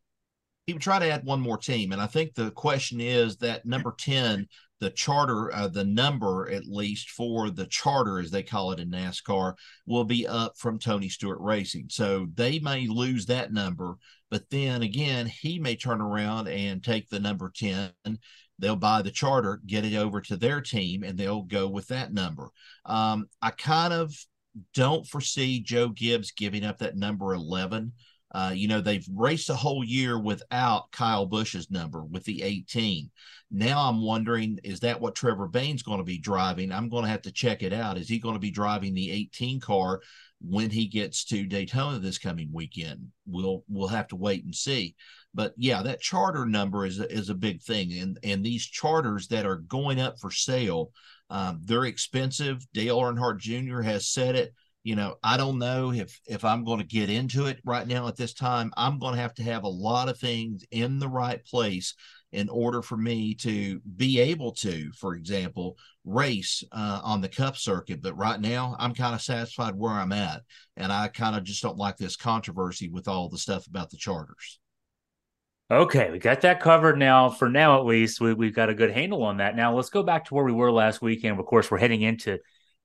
He 0.64 0.74
would 0.74 0.82
try 0.82 1.00
to 1.00 1.10
add 1.10 1.24
one 1.24 1.40
more 1.40 1.58
team, 1.58 1.90
and 1.90 2.00
I 2.00 2.06
think 2.06 2.34
the 2.34 2.52
question 2.52 3.00
is 3.00 3.36
that 3.38 3.66
number 3.66 3.92
10, 3.98 4.46
the 4.78 4.90
charter, 4.90 5.52
uh, 5.52 5.66
the 5.66 5.84
number 5.84 6.48
at 6.48 6.66
least 6.66 7.10
for 7.10 7.50
the 7.50 7.66
charter, 7.66 8.20
as 8.20 8.30
they 8.30 8.44
call 8.44 8.70
it 8.70 8.78
in 8.78 8.92
NASCAR, 8.92 9.54
will 9.86 10.04
be 10.04 10.24
up 10.24 10.56
from 10.56 10.78
Tony 10.78 11.08
Stewart 11.08 11.40
Racing. 11.40 11.86
So 11.88 12.28
they 12.34 12.60
may 12.60 12.86
lose 12.86 13.26
that 13.26 13.52
number 13.52 13.96
but 14.30 14.48
then 14.50 14.82
again, 14.82 15.26
he 15.26 15.58
may 15.58 15.76
turn 15.76 16.00
around 16.00 16.48
and 16.48 16.82
take 16.82 17.08
the 17.08 17.20
number 17.20 17.52
10. 17.54 17.92
They'll 18.58 18.76
buy 18.76 19.02
the 19.02 19.10
charter, 19.10 19.60
get 19.66 19.84
it 19.84 19.96
over 19.96 20.20
to 20.22 20.36
their 20.36 20.60
team, 20.60 21.02
and 21.02 21.18
they'll 21.18 21.42
go 21.42 21.68
with 21.68 21.88
that 21.88 22.12
number. 22.12 22.48
Um, 22.84 23.26
I 23.42 23.50
kind 23.50 23.92
of 23.92 24.14
don't 24.74 25.06
foresee 25.06 25.60
Joe 25.60 25.88
Gibbs 25.88 26.32
giving 26.32 26.64
up 26.64 26.78
that 26.78 26.96
number 26.96 27.34
11. 27.34 27.92
Uh, 28.36 28.52
you 28.54 28.68
know, 28.68 28.82
they've 28.82 29.06
raced 29.14 29.48
a 29.48 29.54
whole 29.54 29.82
year 29.82 30.18
without 30.18 30.92
Kyle 30.92 31.24
Busch's 31.24 31.70
number 31.70 32.04
with 32.04 32.22
the 32.24 32.42
18. 32.42 33.10
Now 33.50 33.88
I'm 33.88 34.02
wondering, 34.02 34.58
is 34.62 34.80
that 34.80 35.00
what 35.00 35.14
Trevor 35.14 35.48
Bayne's 35.48 35.82
going 35.82 36.00
to 36.00 36.04
be 36.04 36.18
driving? 36.18 36.70
I'm 36.70 36.90
going 36.90 37.04
to 37.04 37.10
have 37.10 37.22
to 37.22 37.32
check 37.32 37.62
it 37.62 37.72
out. 37.72 37.96
Is 37.96 38.10
he 38.10 38.18
going 38.18 38.34
to 38.34 38.40
be 38.40 38.50
driving 38.50 38.92
the 38.92 39.10
18 39.10 39.58
car 39.60 40.02
when 40.40 40.68
he 40.68 40.86
gets 40.86 41.24
to 41.24 41.46
Daytona 41.46 41.98
this 41.98 42.18
coming 42.18 42.50
weekend. 42.52 43.08
We'll 43.26 43.64
we'll 43.68 43.88
have 43.88 44.08
to 44.08 44.16
wait 44.16 44.44
and 44.44 44.54
see. 44.54 44.94
But 45.34 45.54
yeah, 45.56 45.82
that 45.82 46.00
charter 46.00 46.44
number 46.44 46.84
is 46.84 47.00
is 47.00 47.30
a 47.30 47.34
big 47.34 47.62
thing, 47.62 47.98
and 47.98 48.18
and 48.22 48.44
these 48.44 48.66
charters 48.66 49.28
that 49.28 49.46
are 49.46 49.56
going 49.56 49.98
up 50.00 50.18
for 50.20 50.30
sale, 50.30 50.92
um, 51.30 51.60
they're 51.64 51.86
expensive. 51.86 52.66
Dale 52.72 53.00
Earnhardt 53.00 53.38
Jr. 53.38 53.80
has 53.80 54.08
said 54.08 54.36
it. 54.36 54.54
You 54.86 54.94
know, 54.94 55.16
I 55.24 55.36
don't 55.36 55.58
know 55.58 55.92
if 55.92 56.20
if 56.28 56.44
I'm 56.44 56.62
going 56.62 56.78
to 56.78 56.86
get 56.86 57.10
into 57.10 57.46
it 57.46 57.58
right 57.64 57.84
now 57.84 58.06
at 58.06 58.14
this 58.14 58.32
time. 58.32 58.72
I'm 58.76 59.00
going 59.00 59.16
to 59.16 59.20
have 59.20 59.34
to 59.34 59.42
have 59.42 59.64
a 59.64 59.68
lot 59.68 60.08
of 60.08 60.16
things 60.16 60.64
in 60.70 61.00
the 61.00 61.08
right 61.08 61.44
place 61.44 61.96
in 62.30 62.48
order 62.48 62.82
for 62.82 62.96
me 62.96 63.34
to 63.34 63.80
be 63.96 64.20
able 64.20 64.52
to, 64.52 64.92
for 64.92 65.16
example, 65.16 65.76
race 66.04 66.62
uh, 66.70 67.00
on 67.02 67.20
the 67.20 67.28
cup 67.28 67.56
circuit. 67.56 68.00
But 68.00 68.16
right 68.16 68.40
now, 68.40 68.76
I'm 68.78 68.94
kind 68.94 69.12
of 69.12 69.20
satisfied 69.20 69.74
where 69.74 69.90
I'm 69.90 70.12
at. 70.12 70.42
And 70.76 70.92
I 70.92 71.08
kind 71.08 71.34
of 71.34 71.42
just 71.42 71.64
don't 71.64 71.76
like 71.76 71.96
this 71.96 72.14
controversy 72.14 72.88
with 72.88 73.08
all 73.08 73.28
the 73.28 73.38
stuff 73.38 73.66
about 73.66 73.90
the 73.90 73.96
charters. 73.96 74.60
Okay, 75.68 76.12
we 76.12 76.20
got 76.20 76.42
that 76.42 76.60
covered 76.60 76.96
now. 76.96 77.28
For 77.28 77.48
now, 77.48 77.80
at 77.80 77.86
least, 77.86 78.20
we, 78.20 78.34
we've 78.34 78.54
got 78.54 78.70
a 78.70 78.74
good 78.74 78.92
handle 78.92 79.24
on 79.24 79.38
that. 79.38 79.56
Now, 79.56 79.74
let's 79.74 79.90
go 79.90 80.04
back 80.04 80.26
to 80.26 80.34
where 80.34 80.44
we 80.44 80.52
were 80.52 80.70
last 80.70 81.02
weekend. 81.02 81.40
Of 81.40 81.46
course, 81.46 81.72
we're 81.72 81.78
heading 81.78 82.02
into 82.02 82.38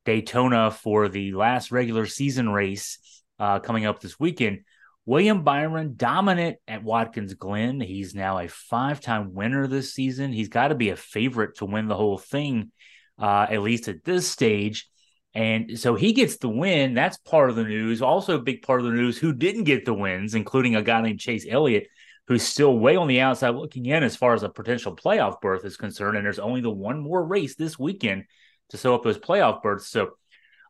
Daytona 0.06 0.72
for 0.72 1.10
the 1.10 1.34
last 1.34 1.72
regular 1.72 2.06
season 2.06 2.50
race 2.50 2.98
uh, 3.40 3.60
coming 3.60 3.86
up 3.86 4.00
this 4.00 4.20
weekend. 4.20 4.62
William 5.06 5.44
Byron 5.44 5.96
dominant 5.98 6.58
at 6.68 6.84
Watkins 6.84 7.34
Glen. 7.34 7.82
He's 7.82 8.14
now 8.14 8.38
a 8.38 8.48
five-time 8.48 9.34
winner 9.34 9.68
this 9.68 9.94
season. 9.94 10.32
He's 10.32 10.50
got 10.50 10.68
to 10.68 10.76
be 10.76 10.90
a 10.90 10.96
favorite 10.96 11.58
to 11.58 11.66
win 11.66 11.88
the 11.88 11.96
whole 11.96 12.20
thing, 12.20 12.72
uh, 13.20 13.48
at 13.50 13.62
least 13.62 13.88
at 13.88 14.04
this 14.04 14.28
stage. 14.28 14.88
And 15.34 15.80
so 15.80 15.96
he 15.96 16.14
gets 16.14 16.38
the 16.38 16.50
win. 16.50 16.94
That's 16.94 17.18
part 17.18 17.50
of 17.50 17.56
the 17.56 17.64
news. 17.64 18.02
Also, 18.02 18.36
a 18.36 18.42
big 18.42 18.62
part 18.62 18.80
of 18.80 18.86
the 18.86 18.92
news 18.92 19.18
who 19.18 19.34
didn't 19.34 19.64
get 19.64 19.86
the 19.86 19.94
wins, 19.94 20.36
including 20.36 20.76
a 20.76 20.82
guy 20.82 21.02
named 21.02 21.20
Chase 21.20 21.46
Elliott, 21.50 21.88
who's 22.28 22.44
still 22.44 22.78
way 22.78 22.96
on 22.96 23.08
the 23.08 23.22
outside 23.22 23.56
looking 23.56 23.88
in 23.88 24.04
as 24.04 24.16
far 24.16 24.34
as 24.34 24.44
a 24.44 24.50
potential 24.50 24.96
playoff 24.96 25.42
berth 25.42 25.66
is 25.66 25.78
concerned. 25.78 26.18
And 26.18 26.26
there's 26.26 26.38
only 26.38 26.62
the 26.62 26.70
one 26.70 27.00
more 27.00 27.26
race 27.26 27.56
this 27.56 27.80
weekend 27.80 28.26
to 28.72 28.78
sew 28.78 28.96
up 28.96 29.04
those 29.04 29.18
playoff 29.18 29.62
berths. 29.62 29.88
So 29.88 30.12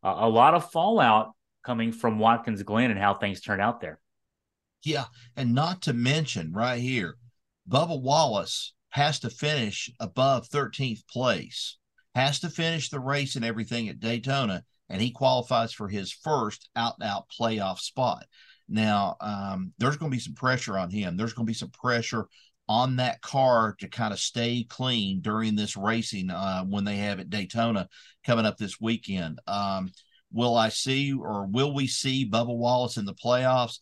uh, 0.03 0.15
a 0.17 0.29
lot 0.29 0.53
of 0.53 0.72
fallout 0.72 1.31
coming 1.63 1.91
from 1.91 2.20
Watkins 2.20 2.63
Glen 2.63 2.91
and 2.91 3.00
how 3.00 3.13
things 3.13 3.41
turn 3.41 3.62
out 3.62 3.81
there. 3.81 4.00
Yeah. 4.84 5.05
And 5.36 5.53
not 5.53 5.84
to 5.84 5.93
mention 5.93 6.51
right 6.51 6.81
here, 6.81 7.15
Bubba 7.70 8.00
Wallace 8.00 8.74
has 8.89 9.20
to 9.20 9.29
finish 9.29 9.89
above 10.00 10.50
13th 10.50 11.08
place, 11.08 11.77
has 12.15 12.39
to 12.39 12.50
finish 12.50 12.89
the 12.89 13.00
race 13.00 13.36
and 13.36 13.46
everything 13.46 13.88
at 13.88 14.00
Daytona, 14.00 14.63
and 14.89 15.01
he 15.01 15.12
qualifies 15.12 15.72
for 15.72 15.88
his 15.88 16.12
first 16.12 16.70
out-out 16.75 17.25
playoff 17.39 17.79
spot. 17.79 18.25
Now, 18.67 19.15
um, 19.22 19.74
there's 19.77 19.98
going 19.98 20.12
to 20.12 20.15
be 20.15 20.22
some 20.22 20.34
pressure 20.34 20.77
on 20.77 20.89
him. 20.89 21.15
There's 21.15 21.34
going 21.34 21.46
to 21.46 21.50
be 21.50 21.53
some 21.53 21.70
pressure 21.70 22.27
on 22.71 22.95
that 22.95 23.21
car 23.21 23.75
to 23.79 23.89
kind 23.89 24.13
of 24.13 24.19
stay 24.19 24.65
clean 24.69 25.19
during 25.19 25.57
this 25.57 25.75
racing 25.75 26.29
uh, 26.29 26.63
when 26.63 26.85
they 26.85 26.95
have 26.95 27.19
at 27.19 27.29
Daytona 27.29 27.89
coming 28.25 28.45
up 28.45 28.57
this 28.57 28.79
weekend. 28.79 29.41
Um, 29.45 29.91
will 30.31 30.55
I 30.55 30.69
see 30.69 31.11
or 31.11 31.45
will 31.47 31.73
we 31.73 31.85
see 31.85 32.29
Bubba 32.29 32.55
Wallace 32.55 32.95
in 32.95 33.03
the 33.03 33.13
playoffs? 33.13 33.79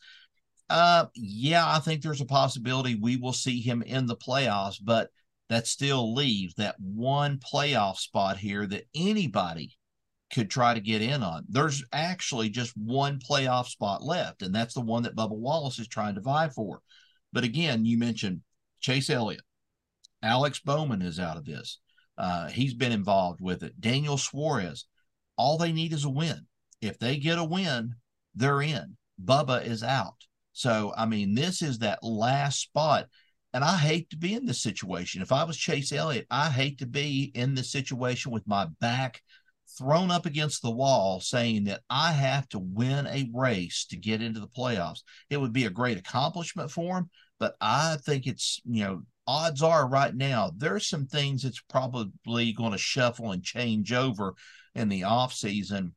Uh, 0.71 1.05
yeah, 1.13 1.67
I 1.67 1.77
think 1.77 2.01
there's 2.01 2.21
a 2.21 2.25
possibility 2.25 2.95
we 2.95 3.15
will 3.17 3.33
see 3.33 3.61
him 3.61 3.83
in 3.83 4.07
the 4.07 4.15
playoffs, 4.15 4.77
but 4.83 5.09
that 5.49 5.67
still 5.67 6.15
leaves 6.15 6.55
that 6.55 6.75
one 6.79 7.37
playoff 7.37 7.97
spot 7.97 8.37
here 8.37 8.65
that 8.65 8.87
anybody 8.95 9.77
could 10.33 10.49
try 10.49 10.73
to 10.73 10.79
get 10.79 11.03
in 11.03 11.21
on. 11.21 11.45
There's 11.47 11.83
actually 11.93 12.49
just 12.49 12.75
one 12.75 13.19
playoff 13.19 13.67
spot 13.67 14.01
left, 14.01 14.41
and 14.41 14.53
that's 14.53 14.73
the 14.73 14.81
one 14.81 15.03
that 15.03 15.15
Bubba 15.15 15.37
Wallace 15.37 15.77
is 15.77 15.87
trying 15.87 16.15
to 16.15 16.21
vie 16.21 16.49
for. 16.49 16.81
But 17.31 17.43
again, 17.43 17.85
you 17.85 17.99
mentioned 17.99 18.41
Chase 18.79 19.09
Elliott, 19.09 19.43
Alex 20.21 20.59
Bowman 20.59 21.01
is 21.01 21.19
out 21.19 21.37
of 21.37 21.45
this. 21.45 21.79
Uh, 22.17 22.49
he's 22.49 22.73
been 22.73 22.91
involved 22.91 23.39
with 23.41 23.63
it. 23.63 23.79
Daniel 23.79 24.17
Suarez. 24.17 24.85
All 25.37 25.57
they 25.57 25.71
need 25.71 25.93
is 25.93 26.03
a 26.03 26.09
win. 26.09 26.47
If 26.81 26.99
they 26.99 27.17
get 27.17 27.39
a 27.39 27.43
win, 27.43 27.95
they're 28.35 28.61
in. 28.61 28.97
Bubba 29.23 29.65
is 29.65 29.83
out. 29.83 30.15
So, 30.51 30.93
I 30.97 31.05
mean, 31.05 31.33
this 31.33 31.61
is 31.61 31.79
that 31.79 32.03
last 32.03 32.59
spot. 32.59 33.07
And 33.53 33.63
I 33.63 33.77
hate 33.77 34.09
to 34.09 34.17
be 34.17 34.33
in 34.33 34.45
this 34.45 34.61
situation. 34.61 35.21
If 35.21 35.31
I 35.31 35.43
was 35.43 35.57
Chase 35.57 35.91
Elliott, 35.91 36.27
I 36.29 36.49
hate 36.49 36.79
to 36.79 36.85
be 36.85 37.31
in 37.33 37.55
this 37.55 37.71
situation 37.71 38.31
with 38.31 38.47
my 38.47 38.67
back 38.79 39.21
thrown 39.77 40.11
up 40.11 40.25
against 40.25 40.61
the 40.61 40.69
wall 40.69 41.21
saying 41.21 41.63
that 41.63 41.81
I 41.89 42.11
have 42.11 42.49
to 42.49 42.59
win 42.59 43.07
a 43.07 43.29
race 43.33 43.85
to 43.89 43.97
get 43.97 44.21
into 44.21 44.39
the 44.39 44.47
playoffs. 44.47 44.99
It 45.29 45.37
would 45.37 45.53
be 45.53 45.65
a 45.65 45.69
great 45.69 45.97
accomplishment 45.97 46.69
for 46.69 46.97
him, 46.97 47.09
but 47.39 47.55
I 47.61 47.97
think 48.05 48.27
it's, 48.27 48.61
you 48.65 48.83
know, 48.83 49.03
odds 49.27 49.61
are 49.61 49.87
right 49.87 50.15
now 50.15 50.51
there's 50.57 50.87
some 50.87 51.05
things 51.05 51.43
that's 51.43 51.61
probably 51.69 52.51
going 52.51 52.71
to 52.71 52.77
shuffle 52.77 53.31
and 53.31 53.43
change 53.43 53.93
over 53.93 54.33
in 54.75 54.89
the 54.89 55.03
off 55.03 55.33
season. 55.33 55.93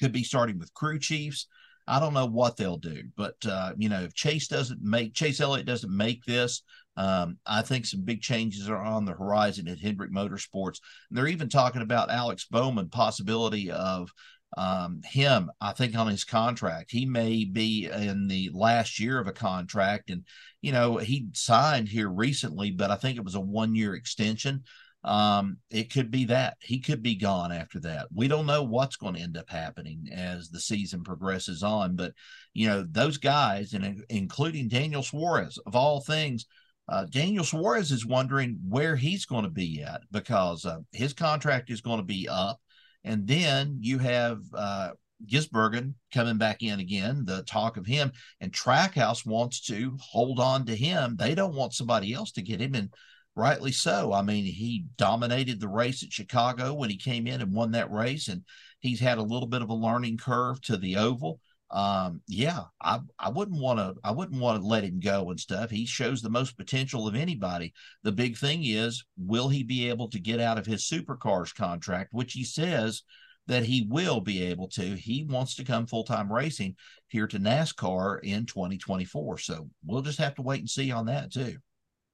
Could 0.00 0.12
be 0.12 0.24
starting 0.24 0.58
with 0.58 0.74
crew 0.74 0.98
chiefs. 0.98 1.46
I 1.86 2.00
don't 2.00 2.14
know 2.14 2.26
what 2.26 2.56
they'll 2.56 2.76
do, 2.76 3.04
but 3.16 3.36
uh, 3.48 3.72
you 3.78 3.88
know, 3.88 4.02
if 4.02 4.14
Chase 4.14 4.46
doesn't 4.48 4.82
make 4.82 5.14
Chase 5.14 5.40
Elliott 5.40 5.66
doesn't 5.66 5.94
make 5.94 6.22
this, 6.24 6.62
um, 6.98 7.38
I 7.46 7.62
think 7.62 7.86
some 7.86 8.02
big 8.02 8.20
changes 8.20 8.68
are 8.68 8.82
on 8.82 9.04
the 9.04 9.12
horizon 9.12 9.68
at 9.68 9.78
Hendrick 9.78 10.12
Motorsports. 10.12 10.80
And 11.08 11.16
they're 11.16 11.28
even 11.28 11.48
talking 11.48 11.80
about 11.80 12.10
Alex 12.10 12.46
Bowman 12.50 12.88
possibility 12.90 13.70
of 13.70 14.10
um, 14.56 15.00
him. 15.04 15.50
I 15.60 15.72
think 15.72 15.96
on 15.96 16.08
his 16.08 16.24
contract, 16.24 16.90
he 16.90 17.06
may 17.06 17.44
be 17.44 17.86
in 17.86 18.28
the 18.28 18.50
last 18.52 18.98
year 18.98 19.18
of 19.18 19.26
a 19.26 19.32
contract, 19.32 20.10
and 20.10 20.24
you 20.60 20.72
know 20.72 20.96
he 20.96 21.28
signed 21.34 21.88
here 21.88 22.08
recently, 22.08 22.70
but 22.70 22.90
I 22.90 22.96
think 22.96 23.16
it 23.16 23.24
was 23.24 23.34
a 23.34 23.40
one 23.40 23.74
year 23.74 23.94
extension 23.94 24.64
um, 25.04 25.58
it 25.70 25.92
could 25.92 26.10
be 26.10 26.24
that 26.26 26.56
he 26.60 26.80
could 26.80 27.02
be 27.02 27.14
gone 27.14 27.52
after 27.52 27.80
that. 27.80 28.08
We 28.12 28.26
don't 28.26 28.46
know 28.46 28.62
what's 28.64 28.96
going 28.96 29.14
to 29.14 29.20
end 29.20 29.36
up 29.36 29.48
happening 29.48 30.08
as 30.12 30.50
the 30.50 30.60
season 30.60 31.04
progresses 31.04 31.62
on, 31.62 31.94
but 31.94 32.12
you 32.52 32.66
know 32.66 32.84
those 32.88 33.16
guys, 33.16 33.74
and 33.74 34.02
including 34.08 34.68
Daniel 34.68 35.02
Suarez, 35.02 35.58
of 35.66 35.76
all 35.76 36.00
things, 36.00 36.46
uh, 36.88 37.04
Daniel 37.04 37.44
Suarez 37.44 37.92
is 37.92 38.04
wondering 38.04 38.58
where 38.68 38.96
he's 38.96 39.24
going 39.24 39.44
to 39.44 39.50
be 39.50 39.82
at 39.82 40.02
because 40.10 40.66
uh, 40.66 40.78
his 40.92 41.12
contract 41.12 41.70
is 41.70 41.80
going 41.80 41.98
to 41.98 42.04
be 42.04 42.28
up, 42.28 42.60
and 43.04 43.26
then 43.26 43.78
you 43.80 43.98
have 43.98 44.40
uh, 44.54 44.90
Gisbergen 45.26 45.94
coming 46.12 46.38
back 46.38 46.62
in 46.62 46.80
again. 46.80 47.24
The 47.24 47.42
talk 47.42 47.76
of 47.76 47.86
him 47.86 48.12
and 48.40 48.52
Trackhouse 48.52 49.26
wants 49.26 49.60
to 49.66 49.96
hold 50.00 50.40
on 50.40 50.66
to 50.66 50.76
him. 50.76 51.16
They 51.16 51.34
don't 51.34 51.54
want 51.54 51.74
somebody 51.74 52.12
else 52.12 52.32
to 52.32 52.42
get 52.42 52.60
him 52.60 52.74
and 52.74 52.90
rightly 53.34 53.72
so. 53.72 54.12
I 54.12 54.22
mean, 54.22 54.44
he 54.44 54.86
dominated 54.96 55.60
the 55.60 55.68
race 55.68 56.02
at 56.02 56.12
Chicago 56.12 56.74
when 56.74 56.90
he 56.90 56.96
came 56.96 57.26
in 57.26 57.40
and 57.40 57.54
won 57.54 57.70
that 57.72 57.90
race, 57.90 58.28
and 58.28 58.42
he's 58.80 59.00
had 59.00 59.18
a 59.18 59.22
little 59.22 59.48
bit 59.48 59.62
of 59.62 59.70
a 59.70 59.74
learning 59.74 60.18
curve 60.18 60.60
to 60.62 60.76
the 60.76 60.96
oval. 60.96 61.40
Um, 61.70 62.22
yeah, 62.26 62.64
I 62.80 63.00
I 63.18 63.28
wouldn't 63.28 63.60
want 63.60 63.78
to 63.78 63.94
I 64.02 64.10
wouldn't 64.10 64.40
want 64.40 64.60
to 64.60 64.66
let 64.66 64.84
him 64.84 65.00
go 65.00 65.30
and 65.30 65.38
stuff. 65.38 65.70
He 65.70 65.84
shows 65.84 66.22
the 66.22 66.30
most 66.30 66.56
potential 66.56 67.06
of 67.06 67.14
anybody. 67.14 67.74
The 68.02 68.12
big 68.12 68.38
thing 68.38 68.64
is, 68.64 69.04
will 69.18 69.48
he 69.48 69.62
be 69.62 69.88
able 69.90 70.08
to 70.10 70.18
get 70.18 70.40
out 70.40 70.58
of 70.58 70.66
his 70.66 70.88
supercars 70.88 71.54
contract, 71.54 72.12
which 72.12 72.32
he 72.32 72.44
says 72.44 73.02
that 73.48 73.64
he 73.64 73.86
will 73.88 74.20
be 74.20 74.42
able 74.44 74.68
to. 74.68 74.94
He 74.94 75.24
wants 75.24 75.56
to 75.56 75.64
come 75.64 75.86
full 75.86 76.04
time 76.04 76.32
racing 76.32 76.76
here 77.08 77.26
to 77.26 77.38
NASCAR 77.38 78.20
in 78.22 78.46
2024. 78.46 79.38
So 79.38 79.68
we'll 79.84 80.02
just 80.02 80.18
have 80.18 80.36
to 80.36 80.42
wait 80.42 80.60
and 80.60 80.70
see 80.70 80.92
on 80.92 81.06
that 81.06 81.32
too 81.32 81.40
As 81.40 81.56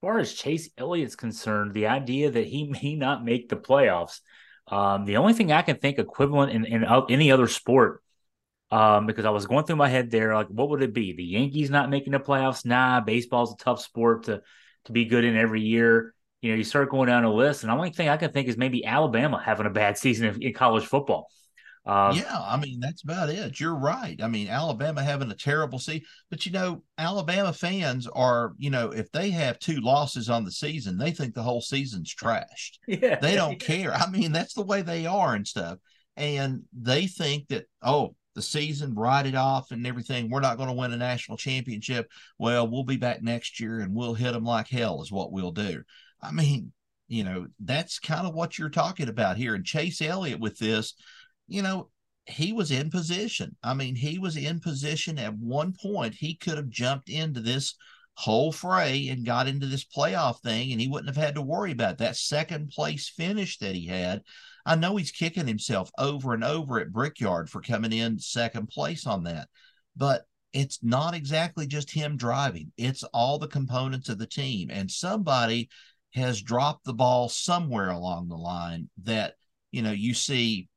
far 0.00 0.18
as 0.20 0.32
Chase 0.32 0.70
Elliott's 0.78 1.16
concerned, 1.16 1.74
the 1.74 1.88
idea 1.88 2.30
that 2.30 2.46
he 2.46 2.64
may 2.82 2.94
not 2.94 3.24
make 3.24 3.48
the 3.48 3.56
playoffs, 3.56 4.20
um, 4.68 5.04
the 5.04 5.18
only 5.18 5.34
thing 5.34 5.52
I 5.52 5.62
can 5.62 5.76
think 5.76 5.98
equivalent 5.98 6.52
in, 6.52 6.64
in 6.64 6.84
any 7.10 7.30
other 7.30 7.48
sport, 7.48 8.02
um, 8.70 9.06
because 9.06 9.24
I 9.24 9.30
was 9.30 9.46
going 9.46 9.64
through 9.64 9.76
my 9.76 9.88
head 9.88 10.10
there, 10.10 10.34
like 10.34 10.48
what 10.48 10.70
would 10.70 10.82
it 10.82 10.94
be? 10.94 11.12
The 11.12 11.24
Yankees 11.24 11.70
not 11.70 11.90
making 11.90 12.12
the 12.12 12.20
playoffs? 12.20 12.64
Nah, 12.64 13.00
baseball's 13.00 13.52
a 13.52 13.56
tough 13.56 13.80
sport 13.80 14.24
to 14.24 14.42
to 14.86 14.92
be 14.92 15.04
good 15.04 15.24
in 15.24 15.36
every 15.36 15.62
year. 15.62 16.14
You 16.42 16.50
know, 16.50 16.56
you 16.56 16.64
start 16.64 16.90
going 16.90 17.06
down 17.08 17.24
a 17.24 17.32
list, 17.32 17.62
and 17.62 17.70
the 17.70 17.74
only 17.74 17.90
thing 17.90 18.08
I 18.08 18.16
can 18.16 18.32
think 18.32 18.48
is 18.48 18.56
maybe 18.56 18.84
Alabama 18.84 19.40
having 19.42 19.66
a 19.66 19.70
bad 19.70 19.96
season 19.98 20.28
in, 20.28 20.42
in 20.42 20.52
college 20.52 20.86
football. 20.86 21.28
Um, 21.86 22.16
yeah, 22.16 22.40
I 22.40 22.56
mean 22.56 22.80
that's 22.80 23.02
about 23.02 23.28
it. 23.28 23.60
You're 23.60 23.74
right. 23.74 24.18
I 24.22 24.28
mean 24.28 24.48
Alabama 24.48 25.04
having 25.04 25.30
a 25.30 25.34
terrible 25.34 25.78
season, 25.78 26.06
but 26.30 26.46
you 26.46 26.52
know 26.52 26.82
Alabama 26.96 27.52
fans 27.52 28.06
are, 28.06 28.54
you 28.56 28.70
know, 28.70 28.90
if 28.90 29.12
they 29.12 29.30
have 29.30 29.58
two 29.58 29.80
losses 29.80 30.30
on 30.30 30.44
the 30.44 30.50
season, 30.50 30.96
they 30.96 31.10
think 31.10 31.34
the 31.34 31.42
whole 31.42 31.60
season's 31.60 32.14
trashed. 32.14 32.78
Yeah, 32.86 33.18
they 33.20 33.34
don't 33.34 33.60
care. 33.60 33.92
I 33.92 34.08
mean 34.08 34.32
that's 34.32 34.54
the 34.54 34.64
way 34.64 34.80
they 34.80 35.04
are 35.04 35.34
and 35.34 35.46
stuff, 35.46 35.78
and 36.16 36.62
they 36.72 37.06
think 37.06 37.48
that 37.48 37.66
oh 37.82 38.14
the 38.34 38.42
season 38.42 38.94
write 38.94 39.26
it 39.26 39.34
off 39.34 39.70
and 39.70 39.86
everything. 39.86 40.30
We're 40.30 40.40
not 40.40 40.56
going 40.56 40.68
to 40.68 40.74
win 40.74 40.92
a 40.92 40.96
national 40.96 41.36
championship. 41.36 42.10
Well, 42.38 42.68
we'll 42.68 42.84
be 42.84 42.96
back 42.96 43.22
next 43.22 43.60
year 43.60 43.80
and 43.80 43.94
we'll 43.94 44.14
hit 44.14 44.32
them 44.32 44.44
like 44.44 44.68
hell 44.68 45.02
is 45.02 45.12
what 45.12 45.32
we'll 45.32 45.52
do. 45.52 45.82
I 46.22 46.32
mean, 46.32 46.72
you 47.06 47.22
know 47.22 47.46
that's 47.60 47.98
kind 47.98 48.26
of 48.26 48.34
what 48.34 48.58
you're 48.58 48.70
talking 48.70 49.08
about 49.08 49.36
here. 49.36 49.54
And 49.54 49.64
Chase 49.64 50.00
Elliott 50.00 50.40
with 50.40 50.58
this 50.58 50.94
you 51.46 51.62
know, 51.62 51.90
he 52.26 52.52
was 52.52 52.70
in 52.70 52.90
position. 52.90 53.56
I 53.62 53.74
mean, 53.74 53.96
he 53.96 54.18
was 54.18 54.36
in 54.36 54.60
position 54.60 55.18
at 55.18 55.36
one 55.36 55.74
point. 55.74 56.14
He 56.14 56.34
could 56.34 56.56
have 56.56 56.70
jumped 56.70 57.08
into 57.08 57.40
this 57.40 57.74
whole 58.14 58.52
fray 58.52 59.08
and 59.08 59.26
got 59.26 59.48
into 59.48 59.66
this 59.66 59.84
playoff 59.84 60.40
thing, 60.40 60.72
and 60.72 60.80
he 60.80 60.88
wouldn't 60.88 61.14
have 61.14 61.22
had 61.22 61.34
to 61.34 61.42
worry 61.42 61.72
about 61.72 61.98
that 61.98 62.16
second 62.16 62.68
place 62.68 63.08
finish 63.08 63.58
that 63.58 63.74
he 63.74 63.86
had. 63.86 64.22
I 64.66 64.76
know 64.76 64.96
he's 64.96 65.10
kicking 65.10 65.46
himself 65.46 65.90
over 65.98 66.32
and 66.34 66.44
over 66.44 66.80
at 66.80 66.92
Brickyard 66.92 67.50
for 67.50 67.60
coming 67.60 67.92
in 67.92 68.18
second 68.18 68.68
place 68.68 69.06
on 69.06 69.24
that, 69.24 69.48
but 69.96 70.24
it's 70.52 70.78
not 70.82 71.14
exactly 71.14 71.66
just 71.66 71.90
him 71.90 72.16
driving, 72.16 72.72
it's 72.76 73.02
all 73.12 73.38
the 73.38 73.48
components 73.48 74.08
of 74.08 74.18
the 74.18 74.26
team. 74.26 74.70
And 74.70 74.90
somebody 74.90 75.68
has 76.14 76.40
dropped 76.40 76.84
the 76.84 76.94
ball 76.94 77.28
somewhere 77.28 77.90
along 77.90 78.28
the 78.28 78.36
line 78.36 78.88
that, 79.02 79.34
you 79.72 79.82
know, 79.82 79.90
you 79.90 80.14
see 80.14 80.68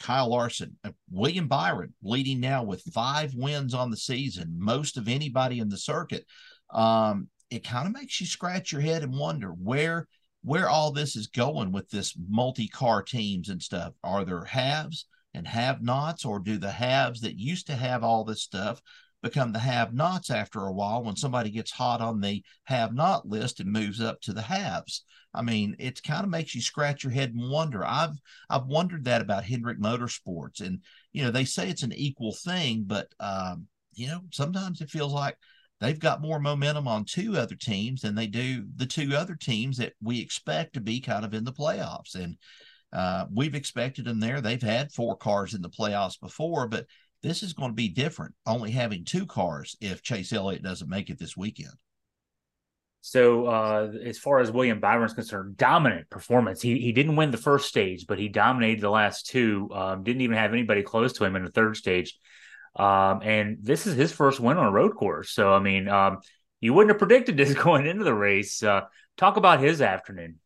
Kyle 0.00 0.28
Larson, 0.28 0.76
uh, 0.84 0.90
William 1.10 1.46
Byron 1.46 1.94
leading 2.02 2.40
now 2.40 2.64
with 2.64 2.82
five 2.92 3.32
wins 3.34 3.72
on 3.72 3.90
the 3.90 3.96
season, 3.96 4.56
most 4.58 4.96
of 4.96 5.08
anybody 5.08 5.60
in 5.60 5.68
the 5.68 5.78
circuit. 5.78 6.26
Um, 6.70 7.28
it 7.50 7.62
kind 7.62 7.86
of 7.86 7.92
makes 7.92 8.20
you 8.20 8.26
scratch 8.26 8.72
your 8.72 8.80
head 8.80 9.04
and 9.04 9.16
wonder 9.16 9.48
where 9.50 10.08
where 10.44 10.68
all 10.68 10.92
this 10.92 11.16
is 11.16 11.26
going 11.26 11.72
with 11.72 11.88
this 11.88 12.14
multi-car 12.28 13.02
teams 13.02 13.48
and 13.48 13.62
stuff. 13.62 13.94
Are 14.04 14.24
there 14.24 14.44
haves 14.44 15.06
and 15.32 15.48
have-nots, 15.48 16.24
or 16.24 16.38
do 16.38 16.58
the 16.58 16.70
haves 16.70 17.22
that 17.22 17.38
used 17.38 17.66
to 17.66 17.74
have 17.74 18.04
all 18.04 18.24
this 18.24 18.42
stuff 18.42 18.80
become 19.22 19.52
the 19.52 19.58
have-nots 19.58 20.30
after 20.30 20.60
a 20.66 20.72
while 20.72 21.02
when 21.02 21.16
somebody 21.16 21.50
gets 21.50 21.70
hot 21.70 22.02
on 22.02 22.20
the 22.20 22.44
have-not 22.64 23.26
list 23.26 23.58
and 23.58 23.72
moves 23.72 24.02
up 24.02 24.20
to 24.20 24.34
the 24.34 24.42
haves? 24.42 25.04
I 25.32 25.40
mean, 25.42 25.76
it 25.78 26.02
kind 26.02 26.22
of 26.22 26.30
makes 26.30 26.54
you 26.54 26.60
scratch 26.60 27.02
your 27.02 27.12
head 27.12 27.32
and 27.34 27.50
wonder. 27.50 27.84
I've 27.84 28.20
I've 28.50 28.66
wondered 28.66 29.06
that 29.06 29.22
about 29.22 29.44
Hendrick 29.44 29.80
Motorsports, 29.80 30.60
and 30.60 30.80
you 31.12 31.24
know 31.24 31.30
they 31.30 31.44
say 31.44 31.70
it's 31.70 31.82
an 31.82 31.92
equal 31.92 32.32
thing, 32.32 32.84
but 32.86 33.08
um, 33.18 33.66
you 33.94 34.08
know 34.08 34.20
sometimes 34.30 34.80
it 34.80 34.90
feels 34.90 35.12
like 35.12 35.36
they've 35.84 35.98
got 35.98 36.22
more 36.22 36.40
momentum 36.40 36.88
on 36.88 37.04
two 37.04 37.36
other 37.36 37.54
teams 37.54 38.00
than 38.00 38.14
they 38.14 38.26
do 38.26 38.64
the 38.76 38.86
two 38.86 39.14
other 39.14 39.34
teams 39.34 39.76
that 39.76 39.92
we 40.02 40.20
expect 40.20 40.74
to 40.74 40.80
be 40.80 41.00
kind 41.00 41.24
of 41.24 41.34
in 41.34 41.44
the 41.44 41.52
playoffs. 41.52 42.14
And 42.14 42.36
uh, 42.92 43.26
we've 43.32 43.54
expected 43.54 44.04
them 44.04 44.20
there. 44.20 44.40
They've 44.40 44.62
had 44.62 44.92
four 44.92 45.16
cars 45.16 45.54
in 45.54 45.62
the 45.62 45.68
playoffs 45.68 46.18
before, 46.18 46.68
but 46.68 46.86
this 47.22 47.42
is 47.42 47.52
going 47.52 47.70
to 47.70 47.76
be 47.76 47.88
different, 47.88 48.34
only 48.46 48.70
having 48.70 49.04
two 49.04 49.26
cars 49.26 49.76
if 49.80 50.02
Chase 50.02 50.32
Elliott 50.32 50.62
doesn't 50.62 50.90
make 50.90 51.10
it 51.10 51.18
this 51.18 51.36
weekend. 51.36 51.72
So, 53.00 53.46
uh, 53.46 53.92
as 54.02 54.18
far 54.18 54.40
as 54.40 54.50
William 54.50 54.80
Byron's 54.80 55.12
concerned, 55.12 55.58
dominant 55.58 56.08
performance. 56.08 56.62
He 56.62 56.78
he 56.78 56.92
didn't 56.92 57.16
win 57.16 57.30
the 57.30 57.36
first 57.36 57.68
stage, 57.68 58.06
but 58.06 58.18
he 58.18 58.28
dominated 58.28 58.80
the 58.80 58.88
last 58.88 59.26
two. 59.26 59.68
Um, 59.74 60.02
didn't 60.02 60.22
even 60.22 60.38
have 60.38 60.54
anybody 60.54 60.82
close 60.82 61.12
to 61.14 61.24
him 61.24 61.36
in 61.36 61.44
the 61.44 61.50
third 61.50 61.76
stage. 61.76 62.18
Um, 62.76 63.20
and 63.22 63.58
this 63.62 63.86
is 63.86 63.94
his 63.94 64.12
first 64.12 64.40
win 64.40 64.58
on 64.58 64.66
a 64.66 64.72
road 64.72 64.94
course. 64.96 65.30
So, 65.30 65.52
I 65.52 65.60
mean, 65.60 65.88
um, 65.88 66.18
you 66.60 66.72
wouldn't 66.72 66.90
have 66.90 66.98
predicted 66.98 67.36
this 67.36 67.54
going 67.62 67.86
into 67.86 68.04
the 68.04 68.14
race. 68.14 68.62
Uh, 68.62 68.82
talk 69.16 69.36
about 69.36 69.60
his 69.60 69.80
afternoon. 69.80 70.40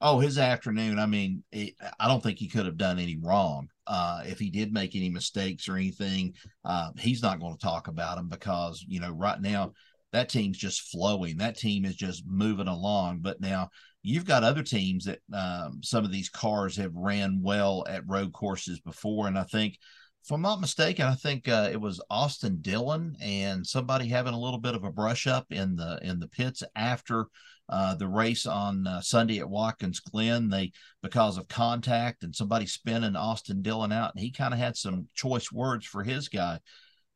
Oh, 0.00 0.18
his 0.18 0.38
afternoon. 0.38 0.98
I 0.98 1.06
mean, 1.06 1.44
it, 1.52 1.74
I 1.98 2.08
don't 2.08 2.22
think 2.22 2.38
he 2.38 2.48
could 2.48 2.66
have 2.66 2.76
done 2.76 2.98
any 2.98 3.16
wrong. 3.16 3.68
Uh, 3.86 4.22
if 4.26 4.38
he 4.38 4.50
did 4.50 4.72
make 4.72 4.96
any 4.96 5.08
mistakes 5.08 5.68
or 5.68 5.76
anything, 5.76 6.34
uh, 6.64 6.90
he's 6.98 7.22
not 7.22 7.40
going 7.40 7.54
to 7.56 7.62
talk 7.62 7.88
about 7.88 8.16
them 8.16 8.28
because, 8.28 8.84
you 8.86 9.00
know, 9.00 9.10
right 9.10 9.40
now 9.40 9.72
that 10.14 10.28
team's 10.28 10.56
just 10.56 10.90
flowing. 10.92 11.38
That 11.38 11.58
team 11.58 11.84
is 11.84 11.96
just 11.96 12.24
moving 12.26 12.68
along. 12.68 13.18
But 13.18 13.40
now 13.40 13.70
you've 14.02 14.24
got 14.24 14.44
other 14.44 14.62
teams 14.62 15.06
that 15.06 15.18
um, 15.32 15.80
some 15.82 16.04
of 16.04 16.12
these 16.12 16.28
cars 16.28 16.76
have 16.76 16.94
ran 16.94 17.40
well 17.42 17.84
at 17.88 18.08
road 18.08 18.32
courses 18.32 18.78
before. 18.80 19.26
And 19.26 19.36
I 19.36 19.42
think 19.42 19.76
if 20.24 20.32
I'm 20.32 20.40
not 20.40 20.62
mistaken, 20.62 21.04
I 21.04 21.14
think 21.14 21.48
uh, 21.48 21.68
it 21.70 21.78
was 21.78 22.00
Austin 22.08 22.58
Dillon 22.62 23.14
and 23.20 23.66
somebody 23.66 24.08
having 24.08 24.32
a 24.32 24.40
little 24.40 24.58
bit 24.58 24.74
of 24.74 24.82
a 24.82 24.90
brush 24.90 25.26
up 25.26 25.46
in 25.50 25.76
the 25.76 25.98
in 26.00 26.18
the 26.18 26.28
pits 26.28 26.62
after 26.74 27.26
uh, 27.68 27.94
the 27.94 28.08
race 28.08 28.46
on 28.46 28.86
uh, 28.86 29.02
Sunday 29.02 29.40
at 29.40 29.50
Watkins 29.50 30.00
Glen. 30.00 30.48
They 30.48 30.72
because 31.02 31.36
of 31.36 31.46
contact 31.48 32.22
and 32.22 32.34
somebody 32.34 32.64
spinning 32.64 33.16
Austin 33.16 33.60
Dillon 33.60 33.92
out, 33.92 34.12
and 34.14 34.24
he 34.24 34.32
kind 34.32 34.54
of 34.54 34.60
had 34.60 34.78
some 34.78 35.08
choice 35.14 35.52
words 35.52 35.84
for 35.84 36.02
his 36.02 36.30
guy. 36.30 36.58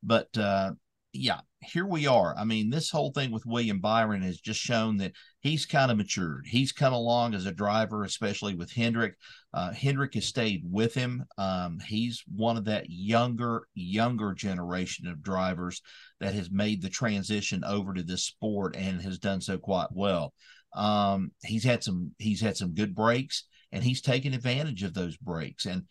But 0.02 0.28
uh, 0.36 0.72
yeah, 1.14 1.40
here 1.60 1.86
we 1.86 2.06
are. 2.06 2.34
I 2.36 2.44
mean, 2.44 2.70
this 2.70 2.90
whole 2.90 3.10
thing 3.10 3.30
with 3.30 3.44
William 3.44 3.80
Byron 3.80 4.22
has 4.22 4.40
just 4.40 4.60
shown 4.60 4.96
that 4.98 5.12
he's 5.40 5.66
kind 5.66 5.90
of 5.90 5.96
matured. 5.96 6.46
He's 6.46 6.72
come 6.72 6.92
along 6.92 7.34
as 7.34 7.46
a 7.46 7.52
driver, 7.52 8.04
especially 8.04 8.54
with 8.54 8.72
Hendrick. 8.72 9.16
Uh, 9.52 9.72
Hendrick 9.72 10.14
has 10.14 10.26
stayed 10.26 10.62
with 10.64 10.94
him. 10.94 11.24
Um, 11.36 11.78
he's 11.86 12.22
one 12.32 12.56
of 12.56 12.64
that 12.66 12.88
younger, 12.88 13.66
younger 13.74 14.34
generation 14.34 15.08
of 15.08 15.22
drivers 15.22 15.82
that 16.20 16.34
has 16.34 16.50
made 16.50 16.80
the 16.80 16.90
transition 16.90 17.64
over 17.64 17.92
to 17.92 18.02
this 18.02 18.24
sport 18.24 18.76
and 18.76 19.02
has 19.02 19.18
done 19.18 19.40
so 19.40 19.58
quite 19.58 19.88
well. 19.90 20.32
Um, 20.74 21.32
he's 21.42 21.64
had 21.64 21.82
some, 21.82 22.12
he's 22.18 22.40
had 22.40 22.56
some 22.56 22.74
good 22.74 22.94
breaks, 22.94 23.44
and 23.72 23.82
he's 23.82 24.00
taken 24.00 24.32
advantage 24.32 24.84
of 24.84 24.94
those 24.94 25.16
breaks. 25.16 25.66
And 25.66 25.84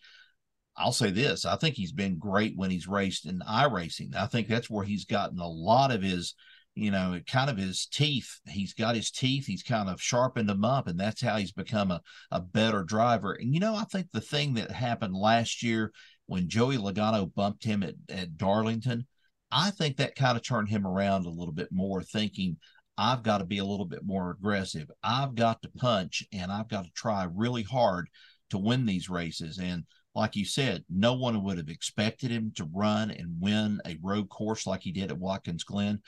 I'll 0.78 0.92
say 0.92 1.10
this: 1.10 1.44
I 1.44 1.56
think 1.56 1.74
he's 1.74 1.92
been 1.92 2.18
great 2.18 2.56
when 2.56 2.70
he's 2.70 2.88
raced 2.88 3.26
in 3.26 3.40
iRacing. 3.40 4.14
I 4.14 4.26
think 4.26 4.48
that's 4.48 4.70
where 4.70 4.84
he's 4.84 5.04
gotten 5.04 5.38
a 5.38 5.48
lot 5.48 5.90
of 5.90 6.02
his, 6.02 6.34
you 6.74 6.90
know, 6.90 7.20
kind 7.26 7.50
of 7.50 7.56
his 7.56 7.86
teeth. 7.86 8.40
He's 8.46 8.74
got 8.74 8.94
his 8.94 9.10
teeth. 9.10 9.46
He's 9.46 9.62
kind 9.62 9.88
of 9.88 10.00
sharpened 10.00 10.48
them 10.48 10.64
up, 10.64 10.86
and 10.86 10.98
that's 10.98 11.20
how 11.20 11.36
he's 11.36 11.52
become 11.52 11.90
a, 11.90 12.00
a 12.30 12.40
better 12.40 12.84
driver. 12.84 13.32
And 13.32 13.52
you 13.52 13.60
know, 13.60 13.74
I 13.74 13.84
think 13.84 14.06
the 14.12 14.20
thing 14.20 14.54
that 14.54 14.70
happened 14.70 15.14
last 15.14 15.62
year 15.62 15.92
when 16.26 16.48
Joey 16.48 16.76
Logano 16.76 17.32
bumped 17.34 17.64
him 17.64 17.82
at, 17.82 17.94
at 18.08 18.36
Darlington, 18.36 19.06
I 19.50 19.70
think 19.70 19.96
that 19.96 20.14
kind 20.14 20.36
of 20.36 20.44
turned 20.44 20.68
him 20.68 20.86
around 20.86 21.26
a 21.26 21.30
little 21.30 21.54
bit 21.54 21.68
more, 21.72 22.02
thinking 22.02 22.58
I've 22.98 23.22
got 23.22 23.38
to 23.38 23.44
be 23.44 23.58
a 23.58 23.64
little 23.64 23.86
bit 23.86 24.04
more 24.04 24.30
aggressive. 24.30 24.90
I've 25.02 25.34
got 25.34 25.62
to 25.62 25.70
punch, 25.70 26.24
and 26.32 26.52
I've 26.52 26.68
got 26.68 26.84
to 26.84 26.90
try 26.92 27.26
really 27.32 27.62
hard 27.62 28.08
to 28.50 28.58
win 28.58 28.86
these 28.86 29.08
races. 29.08 29.58
And 29.58 29.84
like 30.18 30.34
you 30.34 30.44
said, 30.44 30.84
no 30.90 31.14
one 31.14 31.44
would 31.44 31.58
have 31.58 31.68
expected 31.68 32.32
him 32.32 32.50
to 32.56 32.68
run 32.74 33.12
and 33.12 33.40
win 33.40 33.80
a 33.86 33.96
road 34.02 34.28
course 34.28 34.66
like 34.66 34.82
he 34.82 34.90
did 34.90 35.12
at 35.12 35.18
Watkins 35.18 35.62
Glen, 35.62 36.02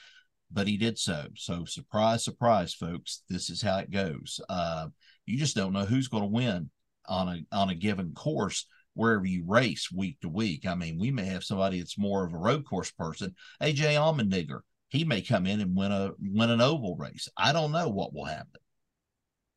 but 0.50 0.66
he 0.66 0.76
did 0.76 0.98
so. 0.98 1.28
So, 1.36 1.64
surprise, 1.64 2.24
surprise, 2.24 2.74
folks, 2.74 3.22
this 3.28 3.50
is 3.50 3.62
how 3.62 3.78
it 3.78 3.92
goes. 3.92 4.40
Uh, 4.48 4.88
you 5.26 5.38
just 5.38 5.54
don't 5.54 5.72
know 5.72 5.84
who's 5.84 6.08
going 6.08 6.24
to 6.24 6.28
win 6.28 6.70
on 7.06 7.28
a 7.28 7.56
on 7.56 7.70
a 7.70 7.74
given 7.76 8.12
course 8.12 8.66
wherever 8.94 9.24
you 9.24 9.44
race 9.46 9.92
week 9.92 10.18
to 10.22 10.28
week. 10.28 10.66
I 10.66 10.74
mean, 10.74 10.98
we 10.98 11.12
may 11.12 11.26
have 11.26 11.44
somebody 11.44 11.78
that's 11.78 11.96
more 11.96 12.24
of 12.24 12.34
a 12.34 12.38
road 12.38 12.64
course 12.64 12.90
person. 12.90 13.36
AJ 13.62 13.94
Allmendinger, 13.94 14.62
he 14.88 15.04
may 15.04 15.22
come 15.22 15.46
in 15.46 15.60
and 15.60 15.76
win 15.76 15.92
a 15.92 16.10
win 16.20 16.50
an 16.50 16.60
oval 16.60 16.96
race. 16.96 17.28
I 17.36 17.52
don't 17.52 17.70
know 17.70 17.88
what 17.88 18.12
will 18.12 18.24
happen. 18.24 18.60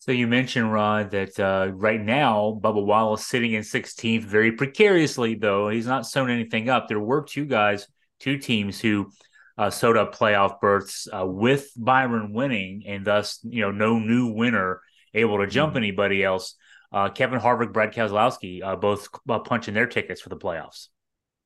So 0.04 0.12
you 0.12 0.28
mentioned 0.28 0.70
Rod 0.70 1.12
that 1.12 1.40
uh, 1.40 1.72
right 1.72 2.02
now 2.02 2.60
Bubba 2.62 2.86
Wallace 2.86 3.26
sitting 3.26 3.54
in 3.54 3.62
16th, 3.62 4.24
very 4.24 4.52
precariously 4.52 5.36
though. 5.36 5.70
He's 5.70 5.88
not 5.88 6.06
sewn 6.06 6.30
anything 6.30 6.68
up. 6.68 6.90
There 6.90 7.00
were 7.00 7.24
two 7.24 7.46
guys, 7.46 7.88
two 8.20 8.38
teams 8.38 8.82
who 8.82 9.12
uh, 9.58 9.70
sewed 9.70 9.96
up 9.96 10.14
playoff 10.14 10.60
berths 10.60 11.08
uh, 11.08 11.26
with 11.26 11.72
Byron 11.78 12.34
winning, 12.34 12.84
and 12.86 13.06
thus 13.06 13.40
you 13.44 13.62
know 13.62 13.72
no 13.72 13.98
new 13.98 14.34
winner 14.34 14.82
able 15.14 15.38
to 15.38 15.48
jump 15.48 15.70
mm-hmm. 15.70 15.78
anybody 15.78 16.22
else. 16.22 16.56
Uh, 16.92 17.08
Kevin 17.08 17.40
Harvick, 17.40 17.72
Brad 17.72 17.94
Keselowski, 17.94 18.62
uh, 18.62 18.76
both 18.76 19.08
uh, 19.30 19.40
punching 19.40 19.74
their 19.74 19.88
tickets 19.88 20.20
for 20.20 20.28
the 20.28 20.36
playoffs. 20.36 20.90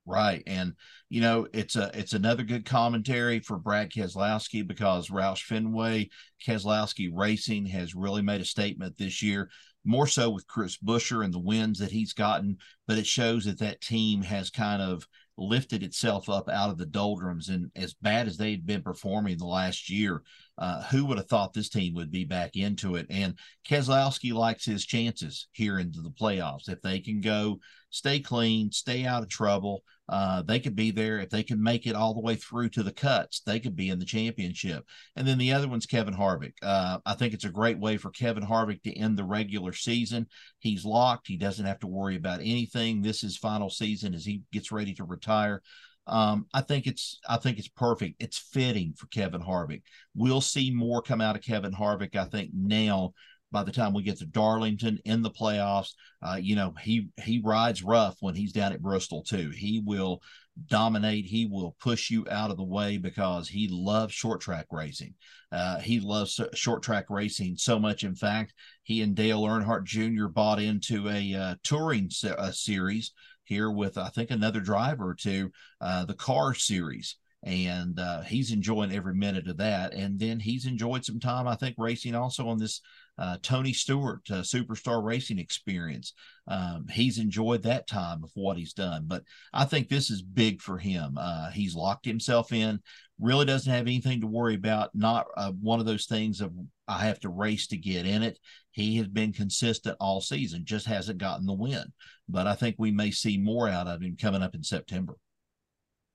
Right, 0.08 0.41
and 0.48 0.74
you 1.10 1.22
know, 1.22 1.48
it's 1.54 1.76
a 1.76 1.89
it's 1.93 2.13
another 2.13 2.43
good 2.43 2.65
commentary 2.65 3.39
for 3.39 3.58
Brad 3.58 3.91
Keselowski 3.91 4.67
because 4.67 5.10
Roush 5.10 5.43
Fenway 5.43 6.10
Keselowski 6.46 7.10
Racing 7.13 7.65
has 7.67 7.96
really 7.96 8.22
made 8.22 8.41
a 8.41 8.46
statement 8.46 8.98
this 8.98 9.24
year, 9.24 9.50
more 9.86 10.08
so 10.08 10.30
with 10.30 10.48
Chris 10.48 10.78
Buescher 10.78 11.24
and 11.24 11.34
the 11.34 11.39
wins 11.39 11.80
that 11.80 11.91
he's 11.91 12.13
gotten. 12.13 12.58
But 12.88 12.98
it 12.98 13.08
shows 13.08 13.46
that 13.46 13.60
that 13.60 13.82
team 13.82 14.22
has 14.24 14.50
kind 14.50 14.82
of 14.82 15.08
lifted 15.38 15.84
itself 15.84 16.30
up 16.30 16.50
out 16.50 16.72
of 16.72 16.78
the 16.78 16.86
doldrums. 16.86 17.48
And 17.50 17.72
as 17.76 17.93
bad 17.93 18.28
as 18.28 18.38
they'd 18.38 18.65
been 18.65 18.82
performing 18.82 19.38
the 19.38 19.46
last 19.46 19.89
year, 19.89 20.24
uh, 20.58 20.84
who 20.84 21.06
would 21.06 21.17
have 21.17 21.28
thought 21.28 21.54
this 21.54 21.70
team 21.70 21.93
would 21.96 22.12
be 22.12 22.26
back 22.26 22.56
into 22.56 22.96
it? 22.96 23.08
And 23.10 23.38
Keselowski 23.67 24.34
likes 24.34 24.65
his 24.65 24.86
chances 24.86 25.48
here 25.52 25.80
into 25.80 26.02
the 26.02 26.12
playoffs. 26.12 26.70
If 26.70 26.82
they 26.82 27.00
can 27.00 27.22
go 27.22 27.60
stay 27.89 28.20
clean, 28.20 28.72
stay 28.72 29.06
out 29.06 29.24
of 29.24 29.30
trouble, 29.30 29.84
uh, 30.10 30.41
they 30.43 30.60
could 30.60 30.76
be 30.76 30.91
there. 30.91 31.20
If 31.20 31.30
they 31.30 31.43
can 31.43 31.62
make 31.62 31.86
it 31.86 31.96
all 31.96 32.13
the 32.13 32.22
way 32.22 32.36
through 32.36 32.70
to 32.70 32.84
the 32.84 32.93
cuts, 32.93 33.41
they 33.46 33.60
could 33.60 33.76
be 33.76 33.89
in 33.89 34.00
the 34.00 34.06
championship. 34.06 34.86
And 35.15 35.28
then 35.28 35.38
the 35.38 35.52
other 35.52 35.67
one's 35.67 35.86
Kevin 35.86 36.13
Harvick. 36.13 36.54
Uh, 36.62 37.00
I 37.06 37.13
think 37.13 37.34
it's 37.34 37.46
a 37.46 37.50
great 37.50 37.78
way 37.78 37.98
for 37.98 38.10
Kevin 38.12 38.43
Harvick 38.43 38.84
to 38.84 38.98
end 38.98 39.17
the 39.17 39.26
regular 39.26 39.74
season. 39.74 40.28
He's 40.60 40.86
locked. 40.86 41.28
He 41.28 41.38
doesn't 41.38 41.65
have 41.65 41.80
to 41.80 41.88
worry 41.88 42.15
about 42.15 42.39
anything. 42.39 43.02
This 43.02 43.24
is 43.24 43.38
final 43.38 43.70
season 43.70 44.13
as 44.13 44.26
he 44.26 44.43
gets 44.54 44.72
ready 44.72 44.93
to 44.96 45.04
retire. 45.04 45.62
Um, 46.08 46.48
I 46.54 46.62
think 46.62 46.88
it's 46.88 47.20
I 47.28 47.38
think 47.38 47.60
it's 47.60 47.67
perfect. 47.67 48.22
It's 48.22 48.38
fitting 48.38 48.93
for 48.98 49.08
Kevin 49.08 49.41
Harvick. 49.41 49.82
We'll 50.15 50.41
see 50.41 50.72
more 50.72 51.02
come 51.02 51.22
out 51.22 51.36
of 51.36 51.43
Kevin 51.43 51.74
Harvick. 51.74 52.15
I 52.15 52.26
think 52.26 52.52
now 52.54 53.13
by 53.52 53.63
the 53.63 53.72
time 53.72 53.93
we 53.93 54.04
get 54.04 54.17
to 54.17 54.26
Darlington 54.26 55.00
in 55.06 55.22
the 55.22 55.32
playoffs. 55.32 55.93
Uh, 56.22 56.38
you 56.41 56.56
know, 56.56 56.74
he 56.82 57.10
he 57.24 57.41
rides 57.43 57.84
rough 57.84 58.17
when 58.20 58.36
he's 58.36 58.52
down 58.52 58.74
at 58.74 58.82
Bristol 58.82 59.24
too. 59.24 59.50
He 59.52 59.82
will 59.86 60.22
dominate. 60.67 61.26
He 61.26 61.46
will 61.46 61.76
push 61.80 62.10
you 62.10 62.26
out 62.30 62.52
of 62.52 62.58
the 62.58 62.63
way 62.63 62.98
because 62.98 63.48
he 63.48 63.67
loves 63.72 64.13
short 64.13 64.41
track 64.41 64.65
racing. 64.72 65.13
Uh, 65.52 65.80
he 65.80 66.00
loves 66.00 66.39
short 66.56 66.84
track 66.84 67.06
racing 67.10 67.56
so 67.58 67.80
much. 67.80 68.04
In 68.04 68.15
fact, 68.15 68.54
he 68.84 69.02
and 69.02 69.15
Dale 69.15 69.43
Earnhardt 69.43 69.86
Jr. 69.86 70.28
bought 70.28 70.60
into 70.60 71.08
a 71.10 71.34
uh, 71.34 71.56
touring 71.63 72.10
se- 72.10 72.36
a 72.38 72.52
series 72.52 73.13
here 73.47 73.71
with 73.71 73.97
I 73.97 74.10
think 74.10 74.31
another 74.31 74.60
driver 74.60 75.15
two, 75.17 75.51
uh, 75.81 76.05
the 76.05 76.13
car 76.13 76.53
series 76.53 77.17
and 77.43 77.99
uh, 77.99 78.21
he's 78.21 78.51
enjoying 78.51 78.91
every 78.91 79.13
minute 79.13 79.47
of 79.47 79.57
that. 79.57 79.93
And 79.93 80.19
then 80.19 80.39
he's 80.39 80.65
enjoyed 80.65 81.05
some 81.05 81.19
time, 81.19 81.47
I 81.47 81.55
think, 81.55 81.75
racing 81.77 82.15
also 82.15 82.47
on 82.49 82.57
this 82.57 82.81
uh, 83.17 83.38
Tony 83.41 83.73
Stewart 83.73 84.21
uh, 84.29 84.41
Superstar 84.41 85.03
Racing 85.03 85.39
experience. 85.39 86.13
Um, 86.47 86.88
he's 86.89 87.19
enjoyed 87.19 87.63
that 87.63 87.88
time 87.88 88.23
of 88.23 88.31
what 88.33 88.57
he's 88.57 88.73
done, 88.73 89.05
but 89.07 89.23
I 89.53 89.65
think 89.65 89.88
this 89.88 90.10
is 90.10 90.21
big 90.21 90.62
for 90.62 90.77
him. 90.77 91.17
Uh, 91.19 91.49
he's 91.51 91.75
locked 91.75 92.05
himself 92.05 92.51
in, 92.51 92.79
really 93.19 93.45
doesn't 93.45 93.71
have 93.71 93.88
anything 93.88 94.21
to 94.21 94.27
worry 94.27 94.55
about. 94.55 94.93
Not 94.93 95.27
uh, 95.36 95.51
one 95.51 95.79
of 95.79 95.86
those 95.86 96.05
things 96.05 96.41
of 96.41 96.51
I 96.88 97.06
have 97.06 97.19
to 97.21 97.30
race 97.30 97.67
to 97.67 97.78
get 97.78 98.06
in 98.06 98.23
it. 98.23 98.39
He 98.71 98.97
has 98.97 99.08
been 99.08 99.34
consistent 99.34 99.97
all 100.00 100.21
season, 100.21 100.65
just 100.65 100.86
hasn't 100.86 101.17
gotten 101.17 101.45
the 101.45 101.54
win. 101.54 101.91
But 102.30 102.47
I 102.47 102.56
think 102.56 102.76
we 102.78 102.91
may 102.91 103.12
see 103.12 103.38
more 103.38 103.67
out 103.67 103.88
of 103.88 104.02
him 104.02 104.17
coming 104.19 104.41
up 104.41 104.56
in 104.56 104.63
September. 104.63 105.15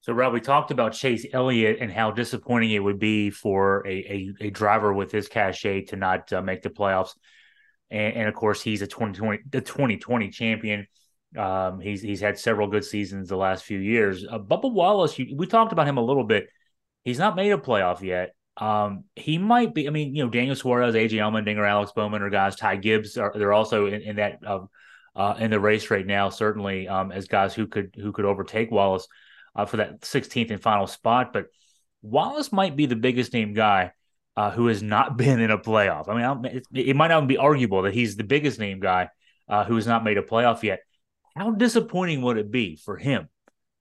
So, 0.03 0.13
Rod, 0.13 0.33
we 0.33 0.41
talked 0.41 0.73
about 0.73 0.95
Chase 0.95 1.25
Elliott 1.33 1.79
and 1.81 1.93
how 1.93 2.11
disappointing 2.11 2.73
it 2.73 2.81
would 2.81 2.99
be 2.99 3.31
for 3.31 3.87
a, 3.87 3.91
a, 4.41 4.47
a 4.47 4.51
driver 4.51 4.93
with 4.93 5.13
his 5.13 5.29
cachet 5.29 5.83
to 5.87 5.97
not 5.97 6.33
uh, 6.33 6.43
make 6.43 6.63
the 6.63 6.71
playoffs. 6.71 7.15
And, 7.89 8.15
and, 8.15 8.29
of 8.29 8.35
course, 8.35 8.61
he's 8.61 8.83
a 8.83 8.87
2020 8.87 9.45
the 9.49 9.61
2020 9.61 10.31
champion. 10.31 10.87
Um, 11.39 11.81
he's 11.81 12.03
he's 12.03 12.21
had 12.21 12.39
several 12.39 12.67
good 12.67 12.85
seasons 12.85 13.29
the 13.29 13.37
last 13.37 13.65
few 13.65 13.79
years. 13.79 14.27
Uh, 14.29 14.39
Bubba 14.39 14.73
Wallace, 14.73 15.19
you, 15.19 15.37
we 15.37 15.47
talked 15.47 15.73
about 15.73 15.87
him 15.87 15.99
a 15.99 16.05
little 16.05 16.25
bit. 16.25 16.49
He's 17.05 17.19
not 17.19 17.37
made 17.37 17.53
a 17.53 17.59
playoff 17.59 18.03
yet. 18.03 18.35
Um, 18.57 19.05
he 19.17 19.39
might 19.39 19.75
be. 19.75 19.87
I 19.87 19.91
mean, 19.91 20.15
you 20.15 20.25
know, 20.25 20.31
Daniel 20.31 20.57
Suarez, 20.57 20.95
AJ 20.95 21.13
Allmendinger, 21.13 21.67
Alex 21.67 21.93
Bowman 21.93 22.23
or 22.23 22.31
guys. 22.31 22.57
Ty 22.57 22.77
Gibbs 22.77 23.17
are 23.17 23.33
they're 23.35 23.53
also 23.53 23.87
in, 23.87 24.03
in 24.03 24.17
that 24.17 24.41
uh, 24.47 24.61
uh, 25.17 25.35
in 25.39 25.51
the 25.51 25.61
race 25.61 25.91
right 25.91 26.07
now. 26.07 26.29
Certainly, 26.29 26.89
um, 26.89 27.13
as 27.13 27.29
guys 27.29 27.55
who 27.55 27.67
could 27.67 27.95
who 27.99 28.13
could 28.13 28.25
overtake 28.25 28.71
Wallace 28.71 29.09
uh, 29.55 29.65
for 29.65 29.79
that 29.79 30.01
16th 30.03 30.51
and 30.51 30.63
final 30.63 30.87
spot. 30.87 31.33
But 31.33 31.47
Wallace 32.03 32.53
might 32.53 32.77
be 32.77 32.87
the 32.87 32.97
biggest 32.97 33.33
name 33.33 33.55
guy 33.55 33.93
uh, 34.37 34.51
who 34.51 34.67
has 34.67 34.83
not 34.83 35.17
been 35.17 35.41
in 35.41 35.51
a 35.51 35.59
playoff. 35.59 36.09
I 36.09 36.41
mean, 36.41 36.55
it, 36.55 36.67
it, 36.73 36.97
might 36.97 37.09
not 37.09 37.27
be 37.27 37.39
arguable 37.39 37.83
that 37.83 37.95
he's 37.95 38.17
the 38.17 38.25
biggest 38.25 38.59
name 38.59 38.81
guy 38.81 39.09
uh, 39.49 39.65
who 39.65 39.77
has 39.77 39.87
not 39.87 40.05
made 40.05 40.19
a 40.19 40.23
playoff 40.23 40.63
yet. 40.63 40.81
How 41.37 41.51
disappointing 41.51 42.23
would 42.23 42.37
it 42.37 42.51
be 42.51 42.77
for 42.77 42.97
him 42.97 43.29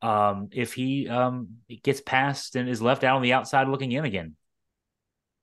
um, 0.02 0.50
if 0.52 0.74
he 0.74 1.10
um, 1.10 1.58
gets 1.84 2.02
passed 2.02 2.56
and 2.56 2.70
is 2.70 2.82
left 2.82 3.04
out 3.04 3.18
on 3.18 3.22
the 3.22 3.34
outside 3.34 3.68
looking 3.68 3.92
in 3.92 4.06
again? 4.06 4.36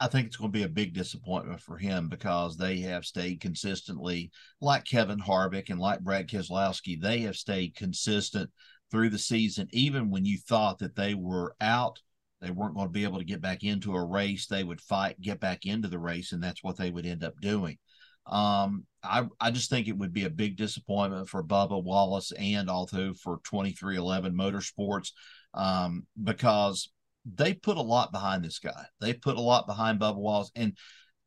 I 0.00 0.06
think 0.06 0.28
it's 0.28 0.36
going 0.36 0.52
to 0.52 0.58
be 0.58 0.64
a 0.64 0.68
big 0.68 0.94
disappointment 0.94 1.60
for 1.60 1.76
him 1.76 2.08
because 2.08 2.56
they 2.56 2.78
have 2.80 3.04
stayed 3.04 3.40
consistently, 3.40 4.30
like 4.60 4.84
Kevin 4.84 5.18
Harvick 5.18 5.70
and 5.70 5.80
like 5.80 6.00
Brad 6.00 6.28
Keselowski, 6.28 7.00
they 7.00 7.20
have 7.20 7.36
stayed 7.36 7.74
consistent 7.74 8.50
through 8.90 9.10
the 9.10 9.18
season, 9.18 9.68
even 9.72 10.10
when 10.10 10.24
you 10.24 10.38
thought 10.38 10.78
that 10.78 10.96
they 10.96 11.14
were 11.14 11.54
out, 11.60 11.98
they 12.40 12.50
weren't 12.50 12.74
going 12.74 12.86
to 12.86 12.92
be 12.92 13.04
able 13.04 13.18
to 13.18 13.24
get 13.24 13.40
back 13.40 13.64
into 13.64 13.94
a 13.94 14.04
race. 14.04 14.46
They 14.46 14.64
would 14.64 14.80
fight, 14.80 15.20
get 15.20 15.40
back 15.40 15.66
into 15.66 15.88
the 15.88 15.98
race, 15.98 16.32
and 16.32 16.42
that's 16.42 16.62
what 16.62 16.76
they 16.76 16.90
would 16.90 17.06
end 17.06 17.24
up 17.24 17.34
doing. 17.40 17.78
Um, 18.26 18.84
I, 19.02 19.26
I 19.40 19.50
just 19.50 19.70
think 19.70 19.88
it 19.88 19.96
would 19.96 20.12
be 20.12 20.24
a 20.24 20.30
big 20.30 20.56
disappointment 20.56 21.28
for 21.28 21.42
Bubba 21.42 21.82
Wallace 21.82 22.32
and 22.32 22.68
also 22.68 23.14
for 23.14 23.40
2311 23.44 24.34
Motorsports 24.34 25.12
um, 25.54 26.06
because 26.22 26.90
they 27.34 27.54
put 27.54 27.76
a 27.76 27.82
lot 27.82 28.12
behind 28.12 28.44
this 28.44 28.58
guy. 28.58 28.84
They 29.00 29.12
put 29.12 29.36
a 29.36 29.40
lot 29.40 29.66
behind 29.66 30.00
Bubba 30.00 30.16
Wallace. 30.16 30.50
And 30.54 30.76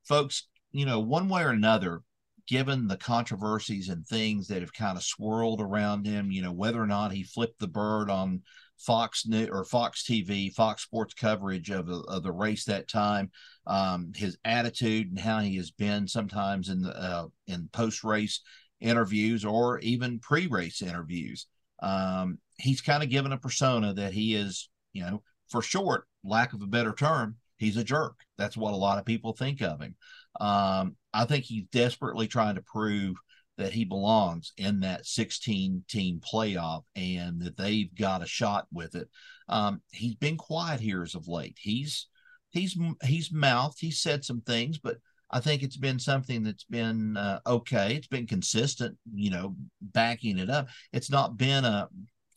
folks, 0.03 0.47
you 0.71 0.85
know, 0.85 0.99
one 0.99 1.29
way 1.29 1.43
or 1.43 1.49
another, 1.49 2.01
given 2.47 2.87
the 2.87 2.97
controversies 2.97 3.89
and 3.89 4.05
things 4.05 4.47
that 4.47 4.61
have 4.61 4.73
kind 4.73 4.97
of 4.97 5.03
swirled 5.03 5.61
around 5.61 6.05
him, 6.05 6.31
you 6.31 6.41
know, 6.41 6.51
whether 6.51 6.81
or 6.81 6.87
not 6.87 7.11
he 7.11 7.23
flipped 7.23 7.59
the 7.59 7.67
bird 7.67 8.09
on 8.09 8.41
Fox 8.77 9.27
News 9.27 9.49
or 9.51 9.63
Fox 9.63 10.03
TV, 10.03 10.51
Fox 10.51 10.83
Sports 10.83 11.13
coverage 11.13 11.69
of, 11.69 11.87
of 11.89 12.23
the 12.23 12.31
race 12.31 12.65
that 12.65 12.87
time, 12.87 13.29
um, 13.67 14.11
his 14.15 14.37
attitude 14.43 15.09
and 15.09 15.19
how 15.19 15.39
he 15.39 15.55
has 15.57 15.71
been 15.71 16.07
sometimes 16.07 16.69
in 16.69 16.81
the 16.81 16.89
uh, 16.89 17.27
in 17.47 17.69
post 17.71 18.03
race 18.03 18.41
interviews 18.79 19.45
or 19.45 19.79
even 19.79 20.19
pre 20.19 20.47
race 20.47 20.81
interviews. 20.81 21.47
Um, 21.81 22.39
he's 22.57 22.81
kind 22.81 23.03
of 23.03 23.09
given 23.09 23.31
a 23.31 23.37
persona 23.37 23.93
that 23.93 24.13
he 24.13 24.35
is, 24.35 24.69
you 24.93 25.03
know, 25.03 25.23
for 25.51 25.61
short, 25.61 26.05
lack 26.23 26.53
of 26.53 26.61
a 26.61 26.67
better 26.67 26.93
term, 26.93 27.35
he's 27.57 27.77
a 27.77 27.83
jerk. 27.83 28.15
That's 28.37 28.57
what 28.57 28.73
a 28.73 28.77
lot 28.77 28.97
of 28.97 29.05
people 29.05 29.33
think 29.33 29.61
of 29.61 29.81
him. 29.81 29.95
Um, 30.39 30.95
I 31.13 31.25
think 31.25 31.45
he's 31.45 31.65
desperately 31.71 32.27
trying 32.27 32.55
to 32.55 32.61
prove 32.61 33.17
that 33.57 33.73
he 33.73 33.85
belongs 33.85 34.53
in 34.57 34.79
that 34.79 35.05
16 35.05 35.83
team 35.87 36.19
playoff 36.19 36.83
and 36.95 37.41
that 37.41 37.57
they've 37.57 37.93
got 37.95 38.23
a 38.23 38.27
shot 38.27 38.65
with 38.73 38.95
it. 38.95 39.09
Um, 39.49 39.81
he's 39.91 40.15
been 40.15 40.37
quiet 40.37 40.79
here 40.79 41.03
as 41.03 41.15
of 41.15 41.27
late. 41.27 41.57
He's 41.59 42.07
he's 42.49 42.77
he's 43.03 43.31
mouthed. 43.31 43.77
He 43.79 43.91
said 43.91 44.23
some 44.23 44.41
things, 44.41 44.79
but 44.79 44.97
I 45.29 45.41
think 45.41 45.63
it's 45.63 45.77
been 45.77 45.99
something 45.99 46.43
that's 46.43 46.63
been 46.63 47.17
uh, 47.17 47.39
okay. 47.45 47.95
It's 47.95 48.07
been 48.07 48.27
consistent, 48.27 48.97
you 49.13 49.29
know, 49.29 49.55
backing 49.81 50.39
it 50.39 50.49
up. 50.49 50.67
It's 50.93 51.11
not 51.11 51.37
been 51.37 51.65
a 51.65 51.89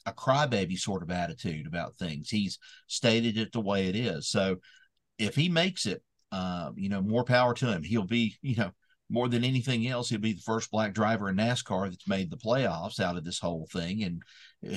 a 0.07 0.13
crybaby 0.13 0.79
sort 0.79 1.03
of 1.03 1.11
attitude 1.11 1.67
about 1.67 1.97
things. 1.97 2.29
He's 2.29 2.59
stated 2.87 3.37
it 3.37 3.53
the 3.53 3.61
way 3.61 3.89
it 3.89 3.97
is. 3.97 4.29
So 4.29 4.57
if 5.19 5.35
he 5.35 5.49
makes 5.49 5.87
it, 5.87 6.03
uh, 6.35 6.73
you 6.75 6.89
know, 6.89 7.01
more 7.01 7.23
power 7.23 7.55
to 7.55 7.67
him. 7.67 7.85
He'll 7.85 8.03
be, 8.03 8.37
you 8.43 8.57
know, 8.57 8.73
more 9.11 9.29
than 9.29 9.45
anything 9.45 9.87
else, 9.87 10.09
he'll 10.09 10.19
be 10.19 10.33
the 10.33 10.41
first 10.41 10.71
black 10.71 10.95
driver 10.95 11.29
in 11.29 11.37
NASCAR 11.37 11.91
that's 11.91 12.09
made 12.09 12.31
the 12.31 12.37
playoffs 12.37 12.99
out 12.99 13.17
of 13.17 13.25
this 13.25 13.39
whole 13.39 13.69
thing, 13.71 14.03
and 14.03 14.23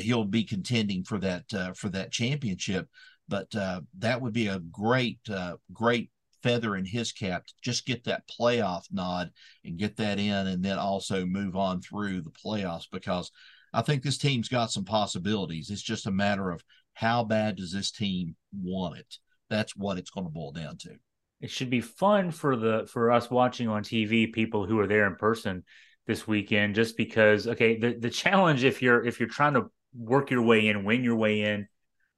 he'll 0.02 0.26
be 0.26 0.44
contending 0.44 1.04
for 1.04 1.18
that 1.18 1.46
uh, 1.54 1.74
for 1.74 1.90
that 1.90 2.12
championship. 2.12 2.88
But 3.30 3.54
uh, 3.56 3.82
that 4.00 4.22
would 4.22 4.34
be 4.34 4.48
a 4.48 4.60
great, 4.60 5.20
uh, 5.30 5.56
great 5.74 6.12
feather 6.44 6.76
in 6.76 6.86
his 6.86 7.12
cap 7.12 7.46
to 7.48 7.54
just 7.64 7.86
get 7.86 8.04
that 8.04 8.24
playoff 8.28 8.84
nod 8.92 9.32
and 9.66 9.78
get 9.78 9.98
that 9.98 10.20
in, 10.20 10.48
and 10.48 10.64
then 10.64 10.78
also 10.78 11.26
move 11.26 11.56
on 11.56 11.82
through 11.82 12.22
the 12.22 12.32
playoffs 12.32 12.86
because 12.92 13.32
I 13.78 13.84
think 13.84 14.02
this 14.02 14.18
team's 14.18 14.50
got 14.50 14.72
some 14.72 14.86
possibilities. 14.86 15.70
It's 15.70 15.84
just 15.84 16.08
a 16.08 16.12
matter 16.12 16.50
of 16.50 16.64
how 16.96 17.24
bad 17.24 17.58
does 17.58 17.72
this 17.72 17.92
team 17.92 18.36
want 18.52 18.98
it. 18.98 19.18
That's 19.52 19.76
what 19.76 20.00
it's 20.00 20.10
going 20.10 20.26
to 20.26 20.32
boil 20.32 20.52
down 20.52 20.78
to. 20.78 20.96
It 21.42 21.52
should 21.52 21.70
be 21.70 21.82
fun 21.82 22.32
for 22.32 22.56
the 22.56 22.90
for 22.92 23.12
us 23.12 23.30
watching 23.30 23.68
on 23.68 23.84
TV, 23.84 24.34
people 24.34 24.66
who 24.66 24.80
are 24.80 24.88
there 24.88 25.06
in 25.06 25.16
person 25.16 25.64
this 26.08 26.28
weekend, 26.28 26.74
just 26.74 26.98
because. 26.98 27.48
Okay, 27.48 27.78
the 27.78 27.94
the 27.94 28.10
challenge 28.10 28.64
if 28.64 28.82
you're 28.82 29.06
if 29.06 29.20
you're 29.20 29.30
trying 29.30 29.54
to 29.54 29.68
work 29.96 30.32
your 30.32 30.42
way 30.42 30.70
in, 30.70 30.84
win 30.84 31.04
your 31.04 31.16
way 31.16 31.42
in 31.42 31.68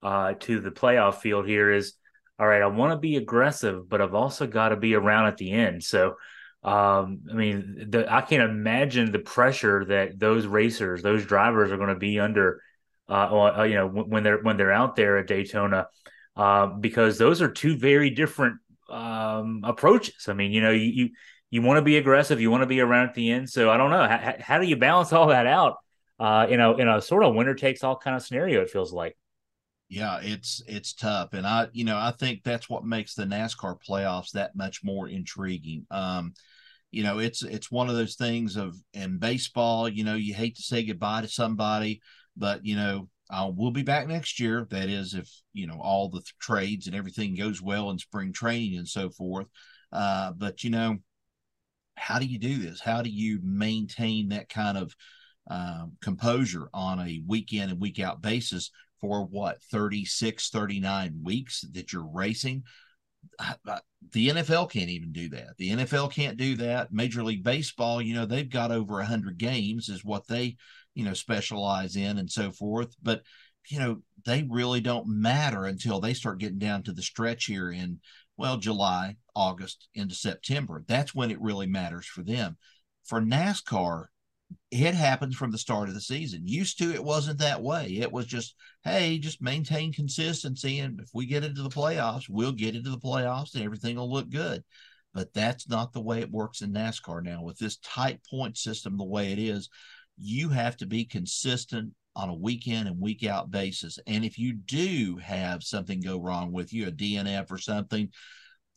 uh, 0.01 0.35
to 0.39 0.61
the 0.61 0.71
playoff 0.71 1.15
field 1.15 1.45
here 1.45 1.69
is 1.69 1.95
all 2.39 2.47
right. 2.47 2.61
I 2.61 2.67
want 2.67 2.93
to 2.93 2.97
be 2.97 3.17
aggressive, 3.17 3.89
but 3.89 3.99
I've 3.99 4.15
also 4.15 4.47
got 4.47 4.69
to 4.69 4.77
be 4.77 4.95
around 4.95 5.27
at 5.27 5.35
the 5.35 5.51
end. 5.51 5.83
So 5.83 6.15
um, 6.63 7.21
I 7.31 7.33
mean, 7.35 7.87
the, 7.89 8.11
I 8.11 8.21
can't 8.21 8.43
imagine 8.43 9.11
the 9.11 9.19
pressure 9.19 9.85
that 9.85 10.19
those 10.19 10.45
racers, 10.45 11.01
those 11.01 11.25
drivers, 11.25 11.71
are 11.71 11.77
going 11.77 11.89
to 11.89 11.95
be 11.95 12.19
under. 12.19 12.61
Uh, 13.07 13.55
uh 13.57 13.63
you 13.63 13.75
know, 13.75 13.87
when 13.87 14.23
they're 14.23 14.39
when 14.41 14.57
they're 14.57 14.71
out 14.71 14.95
there 14.95 15.17
at 15.17 15.27
Daytona, 15.27 15.87
uh, 16.35 16.67
because 16.67 17.17
those 17.17 17.41
are 17.41 17.49
two 17.49 17.77
very 17.77 18.09
different 18.09 18.57
um, 18.89 19.61
approaches. 19.63 20.27
I 20.27 20.33
mean, 20.33 20.51
you 20.51 20.61
know, 20.61 20.71
you 20.71 20.85
you, 20.85 21.09
you 21.49 21.61
want 21.61 21.77
to 21.77 21.81
be 21.81 21.97
aggressive, 21.97 22.41
you 22.41 22.51
want 22.51 22.61
to 22.61 22.67
be 22.67 22.81
around 22.81 23.09
at 23.09 23.15
the 23.15 23.31
end. 23.31 23.49
So 23.49 23.71
I 23.71 23.77
don't 23.77 23.89
know 23.89 24.07
how, 24.07 24.35
how 24.39 24.59
do 24.59 24.67
you 24.67 24.75
balance 24.75 25.13
all 25.13 25.27
that 25.27 25.47
out 25.47 25.77
uh, 26.19 26.45
in 26.49 26.59
a 26.59 26.75
in 26.75 26.87
a 26.87 27.01
sort 27.01 27.23
of 27.23 27.33
winner 27.35 27.55
takes 27.55 27.83
all 27.83 27.95
kind 27.95 28.15
of 28.15 28.21
scenario. 28.21 28.61
It 28.61 28.69
feels 28.69 28.93
like. 28.93 29.17
Yeah, 29.89 30.19
it's 30.21 30.61
it's 30.67 30.93
tough, 30.93 31.33
and 31.33 31.47
I 31.47 31.67
you 31.73 31.83
know 31.83 31.97
I 31.97 32.11
think 32.11 32.43
that's 32.43 32.69
what 32.69 32.85
makes 32.85 33.15
the 33.15 33.23
NASCAR 33.25 33.77
playoffs 33.87 34.31
that 34.33 34.55
much 34.55 34.83
more 34.83 35.07
intriguing. 35.09 35.87
Um, 35.89 36.33
you 36.91 37.03
know, 37.03 37.19
it's 37.19 37.43
it's 37.43 37.71
one 37.71 37.89
of 37.89 37.95
those 37.95 38.15
things 38.15 38.55
of 38.57 38.75
in 38.93 39.17
baseball, 39.19 39.89
you 39.89 40.03
know, 40.03 40.15
you 40.15 40.33
hate 40.35 40.55
to 40.57 40.63
say 40.63 40.83
goodbye 40.83 41.21
to 41.21 41.27
somebody, 41.27 42.01
but 42.37 42.65
you 42.65 42.75
know, 42.75 43.09
uh, 43.31 43.51
we'll 43.55 43.71
be 43.71 43.83
back 43.83 44.07
next 44.07 44.39
year. 44.39 44.67
That 44.69 44.89
is, 44.89 45.15
if 45.15 45.29
you 45.53 45.67
know 45.67 45.79
all 45.81 46.09
the 46.09 46.19
th- 46.21 46.35
trades 46.39 46.87
and 46.87 46.95
everything 46.95 47.35
goes 47.35 47.61
well 47.61 47.89
in 47.91 47.97
spring 47.99 48.33
training 48.33 48.77
and 48.77 48.87
so 48.87 49.09
forth. 49.09 49.47
Uh, 49.91 50.33
but 50.33 50.63
you 50.63 50.69
know, 50.71 50.97
how 51.95 52.19
do 52.19 52.25
you 52.25 52.39
do 52.39 52.57
this? 52.57 52.79
How 52.79 53.01
do 53.01 53.09
you 53.09 53.39
maintain 53.43 54.29
that 54.29 54.49
kind 54.49 54.77
of 54.77 54.95
um, 55.49 55.93
composure 56.01 56.69
on 56.73 56.99
a 56.99 57.21
week 57.27 57.53
in 57.53 57.69
and 57.69 57.79
week 57.79 57.99
out 57.99 58.21
basis 58.21 58.71
for 58.99 59.25
what 59.25 59.61
36 59.71 60.49
39 60.49 61.19
weeks 61.23 61.65
that 61.73 61.93
you're 61.93 62.09
racing 62.11 62.63
the 64.11 64.29
NFL 64.29 64.71
can't 64.71 64.89
even 64.89 65.11
do 65.11 65.29
that. 65.29 65.57
The 65.57 65.71
NFL 65.71 66.11
can't 66.11 66.37
do 66.37 66.55
that. 66.57 66.91
Major 66.91 67.23
League 67.23 67.43
Baseball, 67.43 68.01
you 68.01 68.13
know, 68.13 68.25
they've 68.25 68.49
got 68.49 68.71
over 68.71 68.95
100 68.95 69.37
games 69.37 69.89
is 69.89 70.05
what 70.05 70.27
they, 70.27 70.55
you 70.95 71.03
know, 71.03 71.13
specialize 71.13 71.95
in 71.95 72.17
and 72.17 72.31
so 72.31 72.51
forth, 72.51 72.95
but 73.01 73.23
you 73.69 73.79
know, 73.79 74.01
they 74.25 74.47
really 74.49 74.81
don't 74.81 75.07
matter 75.07 75.65
until 75.65 75.99
they 75.99 76.13
start 76.13 76.39
getting 76.39 76.57
down 76.57 76.81
to 76.83 76.91
the 76.91 77.03
stretch 77.03 77.45
here 77.45 77.71
in 77.71 77.99
well, 78.35 78.57
July, 78.57 79.17
August 79.35 79.89
into 79.93 80.15
September. 80.15 80.83
That's 80.87 81.13
when 81.13 81.29
it 81.29 81.41
really 81.41 81.67
matters 81.67 82.05
for 82.05 82.23
them. 82.23 82.57
For 83.03 83.21
NASCAR, 83.21 84.05
it 84.71 84.93
happens 84.93 85.35
from 85.35 85.51
the 85.51 85.57
start 85.57 85.89
of 85.89 85.95
the 85.95 86.01
season. 86.01 86.47
Used 86.47 86.77
to, 86.79 86.93
it 86.93 87.03
wasn't 87.03 87.39
that 87.39 87.61
way. 87.61 87.97
It 87.99 88.11
was 88.11 88.25
just, 88.25 88.55
hey, 88.83 89.17
just 89.17 89.41
maintain 89.41 89.91
consistency. 89.93 90.79
And 90.79 90.99
if 90.99 91.09
we 91.13 91.25
get 91.25 91.43
into 91.43 91.63
the 91.63 91.69
playoffs, 91.69 92.29
we'll 92.29 92.51
get 92.51 92.75
into 92.75 92.89
the 92.89 92.97
playoffs 92.97 93.55
and 93.55 93.63
everything 93.63 93.95
will 93.95 94.11
look 94.11 94.29
good. 94.29 94.63
But 95.13 95.33
that's 95.33 95.67
not 95.67 95.91
the 95.91 96.01
way 96.01 96.19
it 96.19 96.31
works 96.31 96.61
in 96.61 96.71
NASCAR 96.71 97.23
now. 97.23 97.41
With 97.41 97.57
this 97.57 97.77
tight 97.77 98.19
point 98.29 98.57
system, 98.57 98.97
the 98.97 99.03
way 99.03 99.31
it 99.31 99.39
is, 99.39 99.69
you 100.17 100.49
have 100.49 100.77
to 100.77 100.85
be 100.85 101.05
consistent 101.05 101.93
on 102.15 102.29
a 102.29 102.35
week 102.35 102.67
in 102.67 102.85
and 102.85 102.99
week 102.99 103.25
out 103.25 103.49
basis. 103.49 103.97
And 104.05 104.23
if 104.23 104.37
you 104.37 104.53
do 104.53 105.17
have 105.17 105.63
something 105.63 105.99
go 105.99 106.19
wrong 106.19 106.51
with 106.51 106.73
you, 106.73 106.87
a 106.87 106.91
DNF 106.91 107.49
or 107.49 107.57
something, 107.57 108.09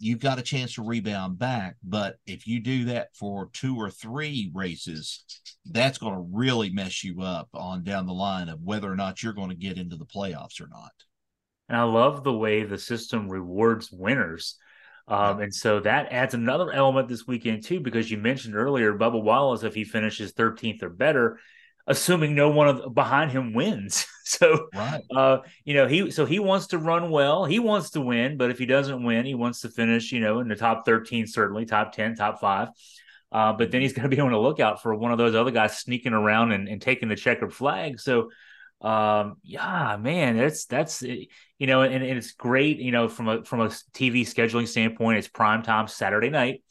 you've 0.03 0.19
got 0.19 0.39
a 0.39 0.43
chance 0.43 0.75
to 0.75 0.83
rebound 0.83 1.39
back. 1.39 1.77
But 1.85 2.17
if 2.27 2.47
you 2.47 2.61
do 2.61 2.87
that 2.87 3.15
for 3.15 3.51
two 3.53 3.77
or 3.77 3.89
three 3.89 4.51
races, 4.53 5.25
that's 5.65 5.99
going 5.99 6.15
to 6.15 6.29
really 6.33 6.71
mess 6.71 7.05
you 7.05 7.23
up 7.23 7.49
on 7.55 7.85
down 7.85 8.07
the 8.07 8.13
line 8.13 8.49
of 8.49 8.61
whether 8.63 8.91
or 8.91 8.97
not 8.97 9.23
you're 9.23 9.33
going 9.33 9.51
to 9.51 9.55
get 9.55 9.79
into 9.79 9.97
the 9.97 10.05
playoffs 10.05 10.61
or 10.61 10.67
not. 10.69 10.91
And 11.69 11.79
I 11.79 11.85
love 11.85 12.25
the 12.25 12.33
way 12.33 12.65
the 12.65 12.79
system 12.79 13.29
rewards 13.29 13.93
winners. 13.93 14.57
Um, 15.07 15.41
and 15.41 15.55
so 15.55 15.79
that 15.81 16.13
adds 16.13 16.35
another 16.35 16.73
element 16.73 17.09
this 17.09 17.27
weekend 17.27 17.65
too, 17.65 17.79
because 17.79 18.11
you 18.11 18.19
mentioned 18.19 18.57
earlier 18.57 18.93
Bubba 18.93 19.23
Wallace, 19.23 19.63
if 19.63 19.75
he 19.75 19.85
finishes 19.85 20.33
13th 20.33 20.83
or 20.83 20.91
better, 20.91 21.39
assuming 21.87 22.35
no 22.35 22.51
one 22.51 22.69
of, 22.69 22.95
behind 22.95 23.31
him 23.31 23.53
wins. 23.55 24.07
so, 24.25 24.69
right. 24.75 25.03
uh, 25.15 25.39
you 25.65 25.75
know, 25.75 25.87
he 25.87 26.11
so 26.11 26.25
he 26.25 26.39
wants 26.39 26.69
to 26.69 26.79
run 26.79 27.11
well. 27.11 27.45
He 27.45 27.59
wants 27.59 27.91
to 27.91 28.01
win, 28.01 28.37
but 28.37 28.51
if 28.51 28.59
he 28.59 28.67
doesn't 28.67 29.03
win, 29.03 29.27
he 29.27 29.35
wants 29.35 29.61
to 29.61 29.69
finish, 29.69 30.13
you 30.13 30.21
know, 30.21 30.41
in 30.41 30.49
the 30.49 30.57
top 30.57 30.85
13, 30.87 31.27
certainly 31.27 31.65
top 31.65 31.93
10, 31.93 32.17
top 32.17 32.41
five. 32.41 32.69
Uh, 33.31 33.53
but 33.53 33.71
then 33.71 33.81
he's 33.81 33.93
going 33.95 34.09
to 34.09 34.15
be 34.15 34.21
on 34.21 34.31
the 34.31 34.39
lookout 34.39 34.83
for 34.83 34.95
one 34.95 35.13
of 35.13 35.19
those 35.19 35.35
other 35.35 35.51
guys 35.51 35.79
sneaking 35.79 36.13
around 36.13 36.53
and, 36.53 36.69
and 36.69 36.81
taking 36.81 37.09
the 37.09 37.17
checkered 37.17 37.53
flag. 37.53 37.99
So, 37.99 38.31
um, 38.81 39.37
yeah, 39.45 39.97
man, 40.01 40.37
that's 40.37 40.67
that's 40.67 41.03
you 41.03 41.29
know, 41.61 41.83
and, 41.83 42.03
and 42.03 42.19
it's 42.19 42.33
great, 42.33 42.79
you 42.79 42.91
know, 42.91 43.09
from 43.09 43.29
a 43.29 43.45
from 43.45 43.61
a 43.61 43.69
TV 43.69 44.23
scheduling 44.23 44.67
standpoint. 44.67 45.19
It's 45.19 45.29
prime 45.29 45.63
time 45.63 45.87
Saturday 45.87 46.31
night. 46.31 46.63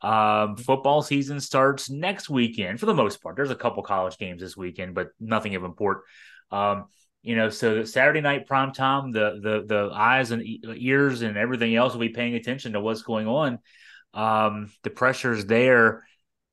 Um, 0.00 0.56
football 0.56 1.02
season 1.02 1.40
starts 1.40 1.90
next 1.90 2.30
weekend 2.30 2.78
for 2.78 2.86
the 2.86 2.94
most 2.94 3.20
part. 3.22 3.36
There's 3.36 3.50
a 3.50 3.56
couple 3.56 3.82
college 3.82 4.16
games 4.16 4.40
this 4.40 4.56
weekend, 4.56 4.94
but 4.94 5.08
nothing 5.18 5.54
of 5.54 5.64
import. 5.64 6.02
Um, 6.50 6.86
you 7.22 7.36
know, 7.36 7.50
so 7.50 7.84
Saturday 7.84 8.20
night 8.20 8.46
prime 8.46 8.72
time, 8.72 9.10
the 9.10 9.40
the 9.42 9.64
the 9.66 9.90
eyes 9.92 10.30
and 10.30 10.42
ears 10.64 11.22
and 11.22 11.36
everything 11.36 11.74
else 11.74 11.92
will 11.92 12.00
be 12.00 12.10
paying 12.10 12.34
attention 12.34 12.72
to 12.72 12.80
what's 12.80 13.02
going 13.02 13.26
on. 13.26 13.58
Um, 14.14 14.70
the 14.84 14.90
pressure's 14.90 15.44
there. 15.44 16.04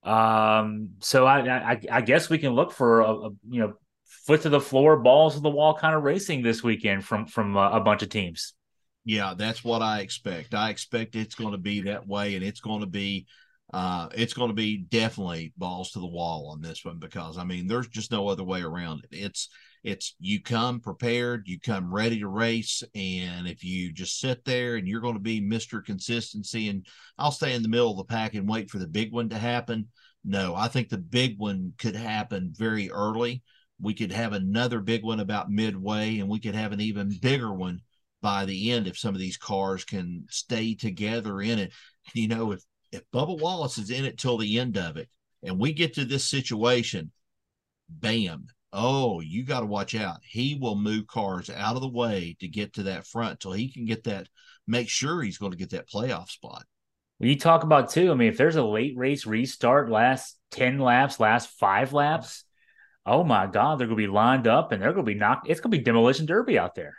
Um, 0.03 0.91
so 0.99 1.25
I, 1.25 1.71
I, 1.71 1.81
I 1.91 2.01
guess 2.01 2.29
we 2.29 2.37
can 2.37 2.53
look 2.53 2.71
for 2.71 3.01
a, 3.01 3.11
a, 3.11 3.29
you 3.47 3.61
know 3.61 3.73
foot 4.25 4.41
to 4.41 4.49
the 4.49 4.59
floor, 4.59 4.97
balls 4.97 5.35
to 5.35 5.39
the 5.39 5.49
wall 5.49 5.75
kind 5.75 5.95
of 5.95 6.03
racing 6.03 6.41
this 6.41 6.63
weekend 6.63 7.05
from 7.05 7.27
from 7.27 7.55
a, 7.55 7.69
a 7.73 7.79
bunch 7.79 8.01
of 8.01 8.09
teams. 8.09 8.54
Yeah, 9.05 9.35
that's 9.37 9.63
what 9.63 9.81
I 9.83 9.99
expect. 9.99 10.55
I 10.55 10.69
expect 10.69 11.15
it's 11.15 11.35
going 11.35 11.51
to 11.51 11.59
be 11.59 11.81
that 11.81 12.07
way, 12.07 12.35
and 12.35 12.43
it's 12.43 12.59
going 12.59 12.81
to 12.81 12.87
be 12.87 13.27
uh, 13.73 14.09
it's 14.15 14.33
going 14.33 14.49
to 14.49 14.55
be 14.55 14.77
definitely 14.77 15.53
balls 15.57 15.91
to 15.91 15.99
the 15.99 16.07
wall 16.07 16.49
on 16.51 16.61
this 16.61 16.83
one 16.83 16.99
because 16.99 17.37
I 17.37 17.43
mean, 17.43 17.67
there's 17.67 17.87
just 17.87 18.11
no 18.11 18.27
other 18.27 18.43
way 18.43 18.61
around 18.61 19.03
it. 19.03 19.15
It's 19.15 19.49
it's 19.83 20.15
you 20.19 20.41
come 20.41 20.79
prepared, 20.79 21.43
you 21.47 21.59
come 21.59 21.93
ready 21.93 22.19
to 22.19 22.27
race, 22.27 22.81
and 22.95 23.47
if 23.47 23.63
you 23.63 23.91
just 23.91 24.19
sit 24.19 24.43
there 24.43 24.75
and 24.75 24.87
you're 24.87 25.01
going 25.01 25.13
to 25.13 25.19
be 25.19 25.39
Mister 25.39 25.81
Consistency, 25.81 26.69
and 26.69 26.85
I'll 27.19 27.31
stay 27.31 27.53
in 27.53 27.61
the 27.61 27.69
middle 27.69 27.91
of 27.91 27.97
the 27.97 28.05
pack 28.05 28.33
and 28.33 28.49
wait 28.49 28.71
for 28.71 28.79
the 28.79 28.87
big 28.87 29.11
one 29.11 29.29
to 29.29 29.37
happen. 29.37 29.87
No, 30.23 30.55
I 30.55 30.67
think 30.67 30.89
the 30.89 30.97
big 30.97 31.37
one 31.37 31.73
could 31.77 31.95
happen 31.95 32.53
very 32.57 32.89
early. 32.89 33.43
We 33.79 33.93
could 33.93 34.11
have 34.11 34.33
another 34.33 34.79
big 34.79 35.03
one 35.03 35.19
about 35.19 35.51
midway, 35.51 36.17
and 36.17 36.27
we 36.27 36.39
could 36.39 36.55
have 36.55 36.71
an 36.71 36.81
even 36.81 37.15
bigger 37.21 37.53
one 37.53 37.81
by 38.25 38.43
the 38.43 38.71
end 38.71 38.87
if 38.87 38.97
some 38.97 39.13
of 39.13 39.21
these 39.21 39.37
cars 39.37 39.85
can 39.85 40.25
stay 40.31 40.73
together 40.73 41.41
in 41.41 41.59
it. 41.59 41.71
You 42.15 42.27
know, 42.27 42.53
if 42.53 42.63
if 42.91 43.03
Bubba 43.13 43.39
Wallace 43.39 43.77
is 43.77 43.91
in 43.91 44.03
it 44.03 44.17
till 44.17 44.39
the 44.39 44.57
end 44.57 44.77
of 44.77 44.97
it, 44.97 45.09
and 45.43 45.59
we 45.59 45.73
get 45.73 45.93
to 45.93 46.05
this 46.05 46.25
situation, 46.25 47.11
bam. 47.87 48.47
Oh, 48.73 49.21
you 49.21 49.45
got 49.45 49.59
to 49.59 49.67
watch 49.67 49.93
out. 49.93 50.21
He 50.23 50.57
will 50.59 50.75
move 50.75 51.05
cars 51.05 51.51
out 51.51 51.75
of 51.75 51.83
the 51.83 51.87
way 51.87 52.35
to 52.39 52.47
get 52.47 52.73
to 52.73 52.83
that 52.83 53.05
front 53.05 53.39
till 53.39 53.51
he 53.51 53.71
can 53.71 53.85
get 53.85 54.05
that, 54.05 54.27
make 54.65 54.89
sure 54.89 55.21
he's 55.21 55.37
going 55.37 55.51
to 55.51 55.57
get 55.57 55.69
that 55.69 55.87
playoff 55.87 56.29
spot. 56.29 56.65
Well, 57.19 57.29
you 57.29 57.37
talk 57.37 57.61
about 57.61 57.91
too. 57.91 58.11
I 58.11 58.15
mean, 58.15 58.29
if 58.29 58.37
there's 58.37 58.55
a 58.55 58.63
late 58.63 58.97
race 58.97 59.27
restart, 59.27 59.91
last 59.91 60.35
10 60.49 60.79
laps, 60.79 61.19
last 61.19 61.51
five 61.59 61.93
laps, 61.93 62.43
oh 63.05 63.23
my 63.23 63.45
God, 63.45 63.77
they're 63.77 63.87
going 63.87 63.99
to 63.99 64.07
be 64.07 64.11
lined 64.11 64.47
up 64.47 64.71
and 64.71 64.81
they're 64.81 64.93
going 64.93 65.05
to 65.05 65.13
be 65.13 65.19
knocked. 65.19 65.47
It's 65.47 65.59
going 65.59 65.71
to 65.71 65.77
be 65.77 65.83
demolition 65.83 66.25
derby 66.25 66.57
out 66.57 66.73
there. 66.73 66.95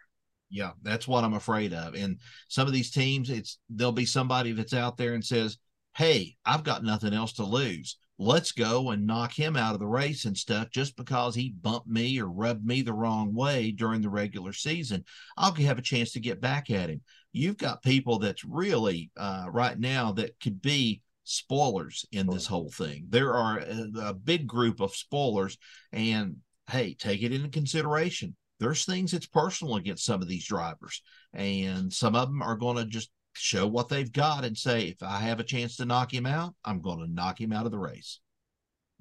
Yeah, 0.48 0.72
that's 0.82 1.08
what 1.08 1.24
I'm 1.24 1.34
afraid 1.34 1.72
of. 1.72 1.94
And 1.94 2.18
some 2.48 2.66
of 2.66 2.72
these 2.72 2.90
teams, 2.90 3.30
it's 3.30 3.58
there'll 3.68 3.92
be 3.92 4.06
somebody 4.06 4.52
that's 4.52 4.74
out 4.74 4.96
there 4.96 5.14
and 5.14 5.24
says, 5.24 5.58
Hey, 5.96 6.36
I've 6.44 6.64
got 6.64 6.84
nothing 6.84 7.14
else 7.14 7.32
to 7.34 7.44
lose. 7.44 7.96
Let's 8.18 8.52
go 8.52 8.90
and 8.90 9.06
knock 9.06 9.32
him 9.32 9.56
out 9.56 9.74
of 9.74 9.80
the 9.80 9.86
race 9.86 10.24
and 10.24 10.36
stuff 10.36 10.70
just 10.70 10.96
because 10.96 11.34
he 11.34 11.54
bumped 11.60 11.86
me 11.86 12.18
or 12.18 12.28
rubbed 12.28 12.64
me 12.64 12.82
the 12.82 12.92
wrong 12.92 13.34
way 13.34 13.72
during 13.72 14.00
the 14.00 14.08
regular 14.08 14.52
season. 14.52 15.04
I'll 15.36 15.52
have 15.52 15.78
a 15.78 15.82
chance 15.82 16.12
to 16.12 16.20
get 16.20 16.40
back 16.40 16.70
at 16.70 16.88
him. 16.88 17.02
You've 17.32 17.58
got 17.58 17.82
people 17.82 18.18
that's 18.18 18.44
really 18.44 19.10
uh, 19.16 19.46
right 19.50 19.78
now 19.78 20.12
that 20.12 20.38
could 20.40 20.62
be 20.62 21.02
spoilers 21.24 22.06
in 22.12 22.26
this 22.26 22.46
whole 22.46 22.70
thing. 22.70 23.06
There 23.10 23.34
are 23.34 23.58
a, 23.58 23.90
a 24.00 24.14
big 24.14 24.46
group 24.46 24.80
of 24.80 24.96
spoilers, 24.96 25.58
and 25.92 26.36
hey, 26.70 26.94
take 26.94 27.22
it 27.22 27.32
into 27.32 27.48
consideration 27.48 28.34
there's 28.58 28.84
things 28.84 29.12
that's 29.12 29.26
personal 29.26 29.76
against 29.76 30.04
some 30.04 30.22
of 30.22 30.28
these 30.28 30.46
drivers. 30.46 31.02
And 31.34 31.92
some 31.92 32.14
of 32.14 32.28
them 32.28 32.42
are 32.42 32.56
going 32.56 32.76
to 32.76 32.84
just 32.84 33.10
show 33.34 33.66
what 33.66 33.88
they've 33.88 34.10
got 34.10 34.44
and 34.44 34.56
say, 34.56 34.88
if 34.88 35.02
I 35.02 35.18
have 35.18 35.40
a 35.40 35.44
chance 35.44 35.76
to 35.76 35.84
knock 35.84 36.12
him 36.12 36.26
out, 36.26 36.54
I'm 36.64 36.80
going 36.80 37.00
to 37.00 37.12
knock 37.12 37.40
him 37.40 37.52
out 37.52 37.66
of 37.66 37.72
the 37.72 37.78
race. 37.78 38.20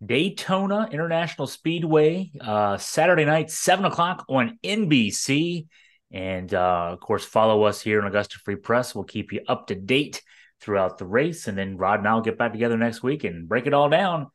Daytona 0.04 0.90
International 0.92 1.48
Speedway, 1.48 2.32
uh, 2.42 2.78
Saturday 2.78 3.24
night, 3.24 3.50
7 3.50 3.86
o'clock 3.86 4.26
on 4.28 4.60
NBC. 4.64 5.68
And 6.12 6.54
uh, 6.54 6.90
of 6.92 7.00
course, 7.00 7.24
follow 7.26 7.64
us 7.64 7.82
here 7.82 8.00
in 8.00 8.06
Augusta 8.06 8.38
Free 8.44 8.58
Press. 8.58 8.94
We'll 8.94 9.06
keep 9.06 9.32
you 9.32 9.42
up 9.48 9.68
to 9.68 9.76
date 9.76 10.22
throughout 10.60 10.98
the 10.98 11.06
race. 11.06 11.48
And 11.48 11.58
then 11.58 11.78
Rod 11.78 12.00
and 12.00 12.08
I 12.08 12.14
will 12.14 12.22
get 12.22 12.38
back 12.38 12.52
together 12.52 12.78
next 12.78 13.04
week 13.04 13.24
and 13.24 13.48
break 13.48 13.68
it 13.68 13.74
all 13.74 13.90
down. 13.90 14.28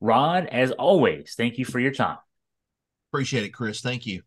Rod, 0.00 0.46
as 0.46 0.72
always, 0.72 1.34
thank 1.36 1.58
you 1.58 1.64
for 1.64 1.78
your 1.78 1.92
time. 1.92 2.18
Appreciate 3.10 3.44
it, 3.44 3.50
Chris. 3.50 3.80
Thank 3.80 4.06
you. 4.06 4.22